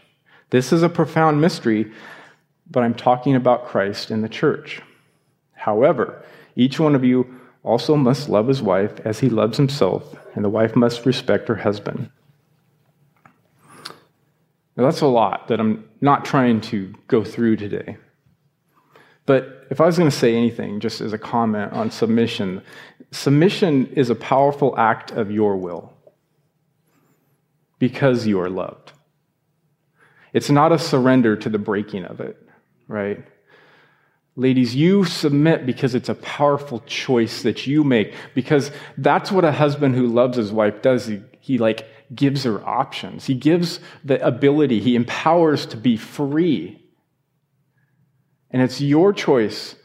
This 0.49 0.73
is 0.73 0.83
a 0.83 0.89
profound 0.89 1.39
mystery 1.39 1.91
but 2.69 2.83
I'm 2.83 2.93
talking 2.93 3.35
about 3.35 3.65
Christ 3.65 4.11
and 4.11 4.23
the 4.23 4.29
church. 4.29 4.81
However, 5.53 6.23
each 6.55 6.79
one 6.79 6.95
of 6.95 7.03
you 7.03 7.39
also 7.67 7.95
must 7.95 8.29
love 8.29 8.47
his 8.47 8.61
wife 8.61 8.99
as 9.05 9.19
he 9.19 9.29
loves 9.29 9.57
himself, 9.57 10.15
and 10.33 10.43
the 10.43 10.49
wife 10.49 10.75
must 10.75 11.05
respect 11.05 11.47
her 11.47 11.55
husband. 11.55 12.09
Now, 14.75 14.85
that's 14.85 15.01
a 15.01 15.07
lot 15.07 15.47
that 15.47 15.59
I'm 15.59 15.87
not 16.01 16.25
trying 16.25 16.61
to 16.61 16.93
go 17.07 17.23
through 17.23 17.57
today. 17.57 17.97
But 19.25 19.67
if 19.69 19.81
I 19.81 19.85
was 19.85 19.97
going 19.97 20.09
to 20.09 20.15
say 20.15 20.35
anything, 20.35 20.79
just 20.79 21.01
as 21.01 21.13
a 21.13 21.17
comment 21.17 21.73
on 21.73 21.91
submission, 21.91 22.61
submission 23.11 23.87
is 23.87 24.09
a 24.09 24.15
powerful 24.15 24.77
act 24.77 25.11
of 25.11 25.31
your 25.31 25.57
will 25.57 25.93
because 27.79 28.25
you 28.25 28.39
are 28.39 28.49
loved. 28.49 28.93
It's 30.33 30.49
not 30.49 30.71
a 30.71 30.79
surrender 30.79 31.35
to 31.35 31.49
the 31.49 31.59
breaking 31.59 32.05
of 32.05 32.21
it 32.21 32.47
right? 32.87 33.23
Ladies, 34.39 34.75
you 34.75 35.03
submit 35.03 35.65
because 35.65 35.95
it's 35.95 36.09
a 36.09 36.15
powerful 36.15 36.83
choice 36.85 37.41
that 37.41 37.65
you 37.65 37.83
make, 37.83 38.13
because 38.35 38.69
that's 38.95 39.31
what 39.31 39.43
a 39.43 39.51
husband 39.51 39.95
who 39.95 40.05
loves 40.05 40.37
his 40.37 40.51
wife 40.51 40.83
does. 40.83 41.07
He, 41.07 41.21
he 41.39 41.57
like 41.57 41.87
gives 42.13 42.43
her 42.43 42.63
options. 42.63 43.25
He 43.25 43.33
gives 43.33 43.79
the 44.05 44.23
ability, 44.23 44.79
he 44.79 44.95
empowers 44.95 45.65
to 45.65 45.77
be 45.77 45.97
free. 45.97 46.79
And 48.51 48.61
it's 48.61 48.79
your 48.79 49.11
choice 49.11 49.75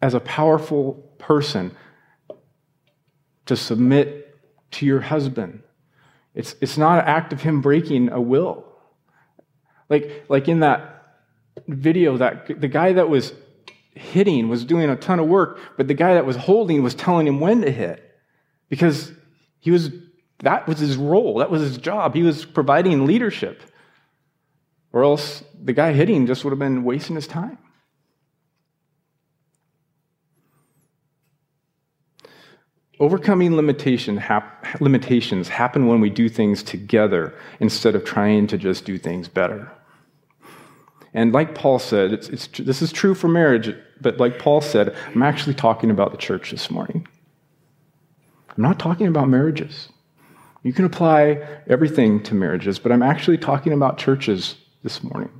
as 0.00 0.14
a 0.14 0.20
powerful 0.20 0.94
person 1.18 1.74
to 3.46 3.56
submit 3.56 4.38
to 4.70 4.86
your 4.86 5.00
husband. 5.00 5.64
It's, 6.32 6.54
it's 6.60 6.78
not 6.78 7.00
an 7.00 7.06
act 7.06 7.32
of 7.32 7.42
him 7.42 7.60
breaking 7.60 8.10
a 8.10 8.20
will. 8.20 8.64
Like, 9.88 10.26
like 10.28 10.46
in 10.46 10.60
that 10.60 10.95
video 11.68 12.16
that 12.16 12.60
the 12.60 12.68
guy 12.68 12.92
that 12.92 13.08
was 13.08 13.32
hitting 13.92 14.48
was 14.48 14.64
doing 14.64 14.90
a 14.90 14.96
ton 14.96 15.18
of 15.18 15.26
work, 15.26 15.58
but 15.76 15.88
the 15.88 15.94
guy 15.94 16.14
that 16.14 16.26
was 16.26 16.36
holding 16.36 16.82
was 16.82 16.94
telling 16.94 17.26
him 17.26 17.40
when 17.40 17.62
to 17.62 17.70
hit 17.70 18.02
because 18.68 19.12
he 19.58 19.70
was 19.70 19.90
that 20.40 20.68
was 20.68 20.78
his 20.78 20.96
role, 20.96 21.38
that 21.38 21.50
was 21.50 21.62
his 21.62 21.78
job. 21.78 22.14
He 22.14 22.22
was 22.22 22.44
providing 22.44 23.06
leadership. 23.06 23.62
Or 24.92 25.02
else 25.02 25.42
the 25.62 25.72
guy 25.72 25.92
hitting 25.92 26.26
just 26.26 26.44
would 26.44 26.50
have 26.50 26.58
been 26.58 26.84
wasting 26.84 27.16
his 27.16 27.26
time. 27.26 27.58
Overcoming 32.98 33.56
limitation 33.56 34.16
hap- 34.16 34.80
limitations 34.80 35.48
happen 35.48 35.86
when 35.86 36.00
we 36.00 36.08
do 36.08 36.30
things 36.30 36.62
together 36.62 37.34
instead 37.60 37.94
of 37.94 38.04
trying 38.04 38.46
to 38.46 38.56
just 38.56 38.86
do 38.86 38.96
things 38.96 39.28
better. 39.28 39.70
And 41.16 41.32
like 41.32 41.54
Paul 41.54 41.78
said, 41.78 42.12
it's, 42.12 42.28
it's, 42.28 42.46
this 42.58 42.82
is 42.82 42.92
true 42.92 43.14
for 43.14 43.26
marriage, 43.26 43.74
but 44.02 44.18
like 44.18 44.38
Paul 44.38 44.60
said, 44.60 44.94
I'm 45.14 45.22
actually 45.22 45.54
talking 45.54 45.90
about 45.90 46.10
the 46.12 46.18
church 46.18 46.50
this 46.50 46.70
morning. 46.70 47.08
I'm 48.50 48.62
not 48.62 48.78
talking 48.78 49.06
about 49.06 49.26
marriages. 49.26 49.88
You 50.62 50.74
can 50.74 50.84
apply 50.84 51.42
everything 51.66 52.22
to 52.24 52.34
marriages, 52.34 52.78
but 52.78 52.92
I'm 52.92 53.02
actually 53.02 53.38
talking 53.38 53.72
about 53.72 53.96
churches 53.96 54.56
this 54.82 55.02
morning. 55.02 55.30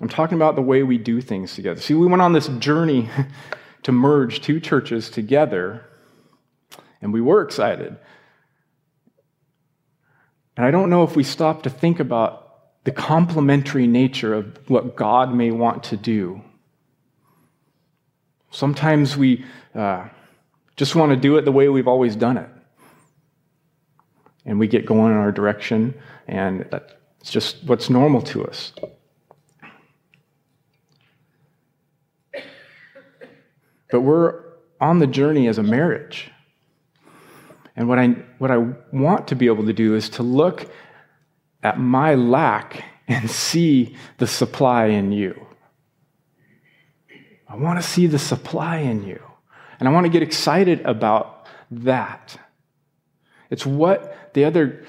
I'm 0.00 0.08
talking 0.08 0.36
about 0.36 0.54
the 0.54 0.62
way 0.62 0.84
we 0.84 0.98
do 0.98 1.20
things 1.20 1.56
together. 1.56 1.80
See, 1.80 1.94
we 1.94 2.06
went 2.06 2.22
on 2.22 2.32
this 2.32 2.46
journey 2.46 3.10
to 3.82 3.90
merge 3.90 4.40
two 4.40 4.60
churches 4.60 5.10
together, 5.10 5.84
and 7.02 7.12
we 7.12 7.20
were 7.20 7.42
excited. 7.42 7.96
And 10.56 10.64
I 10.64 10.70
don't 10.70 10.90
know 10.90 11.02
if 11.02 11.16
we 11.16 11.24
stop 11.24 11.64
to 11.64 11.70
think 11.70 11.98
about 11.98 12.45
the 12.86 12.92
complementary 12.92 13.88
nature 13.88 14.32
of 14.32 14.70
what 14.70 14.94
God 14.94 15.34
may 15.34 15.50
want 15.50 15.82
to 15.82 15.96
do. 15.96 16.40
Sometimes 18.52 19.16
we 19.16 19.44
uh, 19.74 20.06
just 20.76 20.94
want 20.94 21.10
to 21.10 21.16
do 21.16 21.36
it 21.36 21.44
the 21.44 21.50
way 21.50 21.68
we've 21.68 21.88
always 21.88 22.14
done 22.14 22.36
it. 22.36 22.48
And 24.44 24.60
we 24.60 24.68
get 24.68 24.86
going 24.86 25.10
in 25.10 25.18
our 25.18 25.32
direction, 25.32 26.00
and 26.28 26.64
it's 27.20 27.32
just 27.32 27.64
what's 27.64 27.90
normal 27.90 28.22
to 28.22 28.44
us. 28.44 28.72
But 33.90 34.02
we're 34.02 34.44
on 34.80 35.00
the 35.00 35.08
journey 35.08 35.48
as 35.48 35.58
a 35.58 35.64
marriage. 35.64 36.30
And 37.74 37.88
what 37.88 37.98
I, 37.98 38.10
what 38.38 38.52
I 38.52 38.58
want 38.92 39.26
to 39.26 39.34
be 39.34 39.46
able 39.46 39.66
to 39.66 39.72
do 39.72 39.96
is 39.96 40.08
to 40.10 40.22
look 40.22 40.70
at 41.66 41.78
my 41.78 42.14
lack 42.14 42.84
and 43.08 43.28
see 43.28 43.96
the 44.18 44.26
supply 44.26 44.86
in 44.86 45.10
you. 45.10 45.46
I 47.48 47.56
want 47.56 47.80
to 47.80 47.86
see 47.86 48.06
the 48.06 48.18
supply 48.18 48.78
in 48.78 49.04
you. 49.04 49.20
And 49.78 49.88
I 49.88 49.92
want 49.92 50.06
to 50.06 50.10
get 50.10 50.22
excited 50.22 50.80
about 50.82 51.46
that. 51.70 52.38
It's 53.50 53.66
what 53.66 54.32
the 54.34 54.44
other 54.44 54.84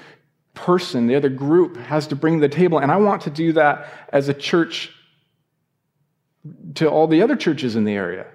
person, 0.54 1.06
the 1.06 1.16
other 1.16 1.28
group 1.28 1.76
has 1.76 2.06
to 2.08 2.16
bring 2.16 2.40
to 2.40 2.48
the 2.48 2.54
table. 2.54 2.78
And 2.78 2.90
I 2.90 2.96
want 2.96 3.22
to 3.22 3.30
do 3.30 3.52
that 3.52 3.92
as 4.12 4.28
a 4.28 4.34
church 4.34 4.90
to 6.76 6.88
all 6.88 7.06
the 7.06 7.22
other 7.22 7.36
churches 7.36 7.76
in 7.76 7.84
the 7.84 7.92
area. 7.94 8.26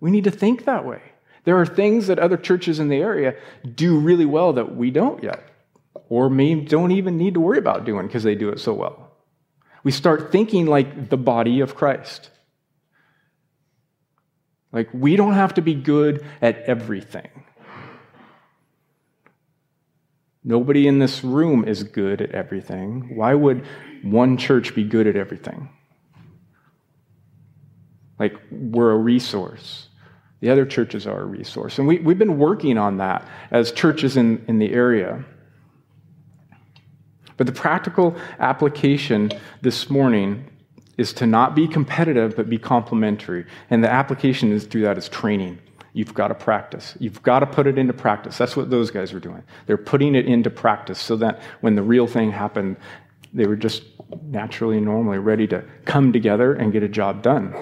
We 0.00 0.10
need 0.10 0.24
to 0.24 0.30
think 0.30 0.64
that 0.64 0.84
way. 0.84 1.02
There 1.44 1.58
are 1.58 1.66
things 1.66 2.08
that 2.08 2.18
other 2.18 2.36
churches 2.36 2.78
in 2.78 2.88
the 2.88 2.98
area 2.98 3.34
do 3.74 3.98
really 3.98 4.26
well 4.26 4.52
that 4.52 4.76
we 4.76 4.90
don't 4.90 5.22
yet, 5.22 5.47
or 6.08 6.30
maybe 6.30 6.62
don't 6.62 6.92
even 6.92 7.16
need 7.16 7.34
to 7.34 7.40
worry 7.40 7.58
about 7.58 7.84
doing 7.84 8.06
because 8.06 8.22
they 8.22 8.34
do 8.34 8.48
it 8.48 8.60
so 8.60 8.72
well. 8.72 9.12
We 9.84 9.92
start 9.92 10.32
thinking 10.32 10.66
like 10.66 11.08
the 11.08 11.16
body 11.16 11.60
of 11.60 11.74
Christ. 11.74 12.30
Like, 14.72 14.88
we 14.92 15.16
don't 15.16 15.32
have 15.32 15.54
to 15.54 15.62
be 15.62 15.74
good 15.74 16.24
at 16.42 16.58
everything. 16.62 17.28
Nobody 20.44 20.86
in 20.86 20.98
this 20.98 21.24
room 21.24 21.66
is 21.66 21.82
good 21.82 22.20
at 22.20 22.32
everything. 22.32 23.16
Why 23.16 23.34
would 23.34 23.66
one 24.02 24.36
church 24.36 24.74
be 24.74 24.84
good 24.84 25.06
at 25.06 25.16
everything? 25.16 25.70
Like, 28.18 28.34
we're 28.50 28.90
a 28.92 28.98
resource. 28.98 29.88
The 30.40 30.50
other 30.50 30.66
churches 30.66 31.06
are 31.06 31.20
a 31.20 31.24
resource. 31.24 31.78
And 31.78 31.88
we, 31.88 31.98
we've 31.98 32.18
been 32.18 32.38
working 32.38 32.78
on 32.78 32.98
that 32.98 33.26
as 33.50 33.72
churches 33.72 34.16
in, 34.16 34.44
in 34.48 34.58
the 34.58 34.72
area. 34.72 35.24
But 37.38 37.46
the 37.46 37.52
practical 37.52 38.16
application 38.40 39.30
this 39.62 39.88
morning 39.88 40.50
is 40.98 41.12
to 41.14 41.26
not 41.26 41.54
be 41.54 41.66
competitive, 41.66 42.36
but 42.36 42.50
be 42.50 42.58
complementary. 42.58 43.46
And 43.70 43.82
the 43.82 43.90
application 43.90 44.52
is 44.52 44.66
through 44.66 44.82
that 44.82 44.98
is 44.98 45.08
training. 45.08 45.58
You've 45.94 46.12
got 46.12 46.28
to 46.28 46.34
practice. 46.34 46.96
You've 46.98 47.22
got 47.22 47.38
to 47.38 47.46
put 47.46 47.66
it 47.66 47.78
into 47.78 47.92
practice. 47.92 48.36
That's 48.36 48.56
what 48.56 48.70
those 48.70 48.90
guys 48.90 49.12
were 49.12 49.20
doing. 49.20 49.42
They're 49.66 49.78
putting 49.78 50.16
it 50.16 50.26
into 50.26 50.50
practice 50.50 50.98
so 50.98 51.16
that 51.16 51.40
when 51.60 51.76
the 51.76 51.82
real 51.82 52.08
thing 52.08 52.32
happened, 52.32 52.76
they 53.32 53.46
were 53.46 53.56
just 53.56 53.84
naturally, 54.22 54.80
normally 54.80 55.18
ready 55.18 55.46
to 55.46 55.64
come 55.84 56.12
together 56.12 56.54
and 56.54 56.72
get 56.72 56.82
a 56.82 56.88
job 56.88 57.22
done. 57.22 57.54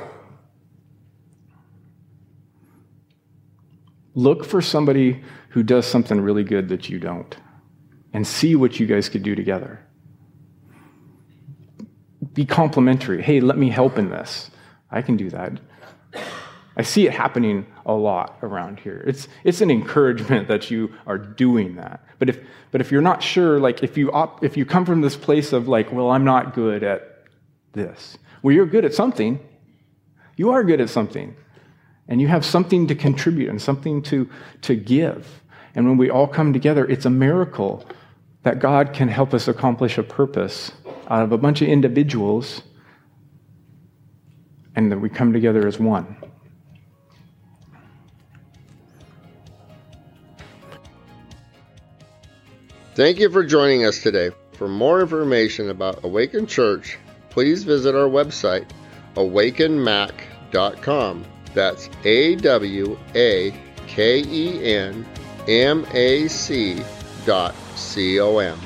Look 4.15 4.47
for 4.47 4.62
somebody 4.62 5.23
who 5.51 5.62
does 5.62 5.87
something 5.87 6.19
really 6.19 6.45
good 6.45 6.71
that 6.71 6.89
you 6.89 6.99
don't 6.99 7.37
and 8.16 8.26
see 8.26 8.57
what 8.57 8.81
you 8.81 8.87
guys 8.87 9.11
could 9.11 9.22
do 9.22 9.35
together. 9.35 9.79
Be 12.33 12.46
complementary. 12.46 13.20
Hey, 13.20 13.40
let 13.40 13.59
me 13.59 13.68
help 13.68 13.98
in 13.98 14.09
this. 14.09 14.50
I 14.90 15.02
can 15.02 15.18
do 15.18 15.29
that. 15.29 15.61
I 16.79 16.83
see 16.83 17.07
it 17.07 17.12
happening 17.12 17.66
a 17.85 17.92
lot 17.92 18.38
around 18.40 18.81
here. 18.81 19.05
It's, 19.07 19.29
it's 19.44 19.61
an 19.61 19.70
encouragement 19.70 20.48
that 20.52 20.70
you 20.70 20.94
are 21.07 21.18
doing 21.18 21.76
that. 21.76 22.07
But 22.18 22.31
if, 22.31 22.40
but 22.70 22.81
if 22.81 22.90
you're 22.90 23.02
not 23.02 23.22
sure, 23.22 23.61
like 23.61 23.83
if 23.83 23.98
you, 23.98 24.11
op, 24.12 24.42
if 24.42 24.57
you 24.57 24.64
come 24.64 24.87
from 24.87 25.02
this 25.02 25.14
place 25.14 25.52
of 25.52 25.68
like, 25.68 25.92
well, 25.92 26.11
I'm 26.11 26.24
not 26.24 26.55
good 26.55 26.83
at 26.83 27.26
this, 27.74 28.16
well, 28.42 28.55
you're 28.55 28.64
good 28.64 28.87
at 28.87 28.94
something. 28.94 29.38
You 30.37 30.52
are 30.52 30.64
good 30.64 30.81
at 30.81 30.88
something 30.88 31.37
and 32.09 32.22
you 32.22 32.29
have 32.29 32.46
something 32.46 32.87
to 32.87 32.94
contribute 32.94 33.50
and 33.50 33.61
something 33.61 34.00
to, 34.05 34.31
to 34.62 34.74
give. 34.74 35.42
And 35.74 35.87
when 35.87 35.98
we 35.98 36.09
all 36.09 36.26
come 36.26 36.55
together, 36.55 36.87
it's 36.87 37.05
a 37.05 37.11
miracle 37.11 37.87
that 38.47 38.59
God 38.61 38.93
can 38.93 39.09
help 39.09 39.35
us 39.35 39.49
accomplish 39.49 39.99
a 39.99 40.05
purpose 40.05 40.71
out 41.09 41.25
of 41.25 41.33
a 41.33 41.37
bunch 41.37 41.63
of 41.63 41.69
individuals 41.69 42.63
and 44.77 44.93
that 44.93 45.01
we 45.01 45.09
come 45.09 45.33
together 45.33 45.67
as 45.67 45.81
one. 45.81 46.17
Thank 52.95 53.19
you 53.19 53.29
for 53.31 53.43
joining 53.43 53.85
us 53.85 54.01
today. 54.01 54.31
For 54.53 54.69
more 54.69 55.01
information 55.01 55.71
about 55.71 56.05
Awaken 56.05 56.47
Church, 56.47 56.99
please 57.31 57.65
visit 57.65 57.97
our 57.97 58.09
website, 58.09 58.71
awakenmac.com. 59.17 61.25
That's 61.53 61.91
A 62.05 62.37
W 62.37 62.97
A 63.17 63.53
K 63.89 64.21
E 64.21 64.73
N 64.73 65.05
M 65.49 65.85
A 65.95 66.29
C 66.29 66.81
dot 67.25 67.57
C 67.77 68.19
O 68.19 68.39
M. 68.39 68.65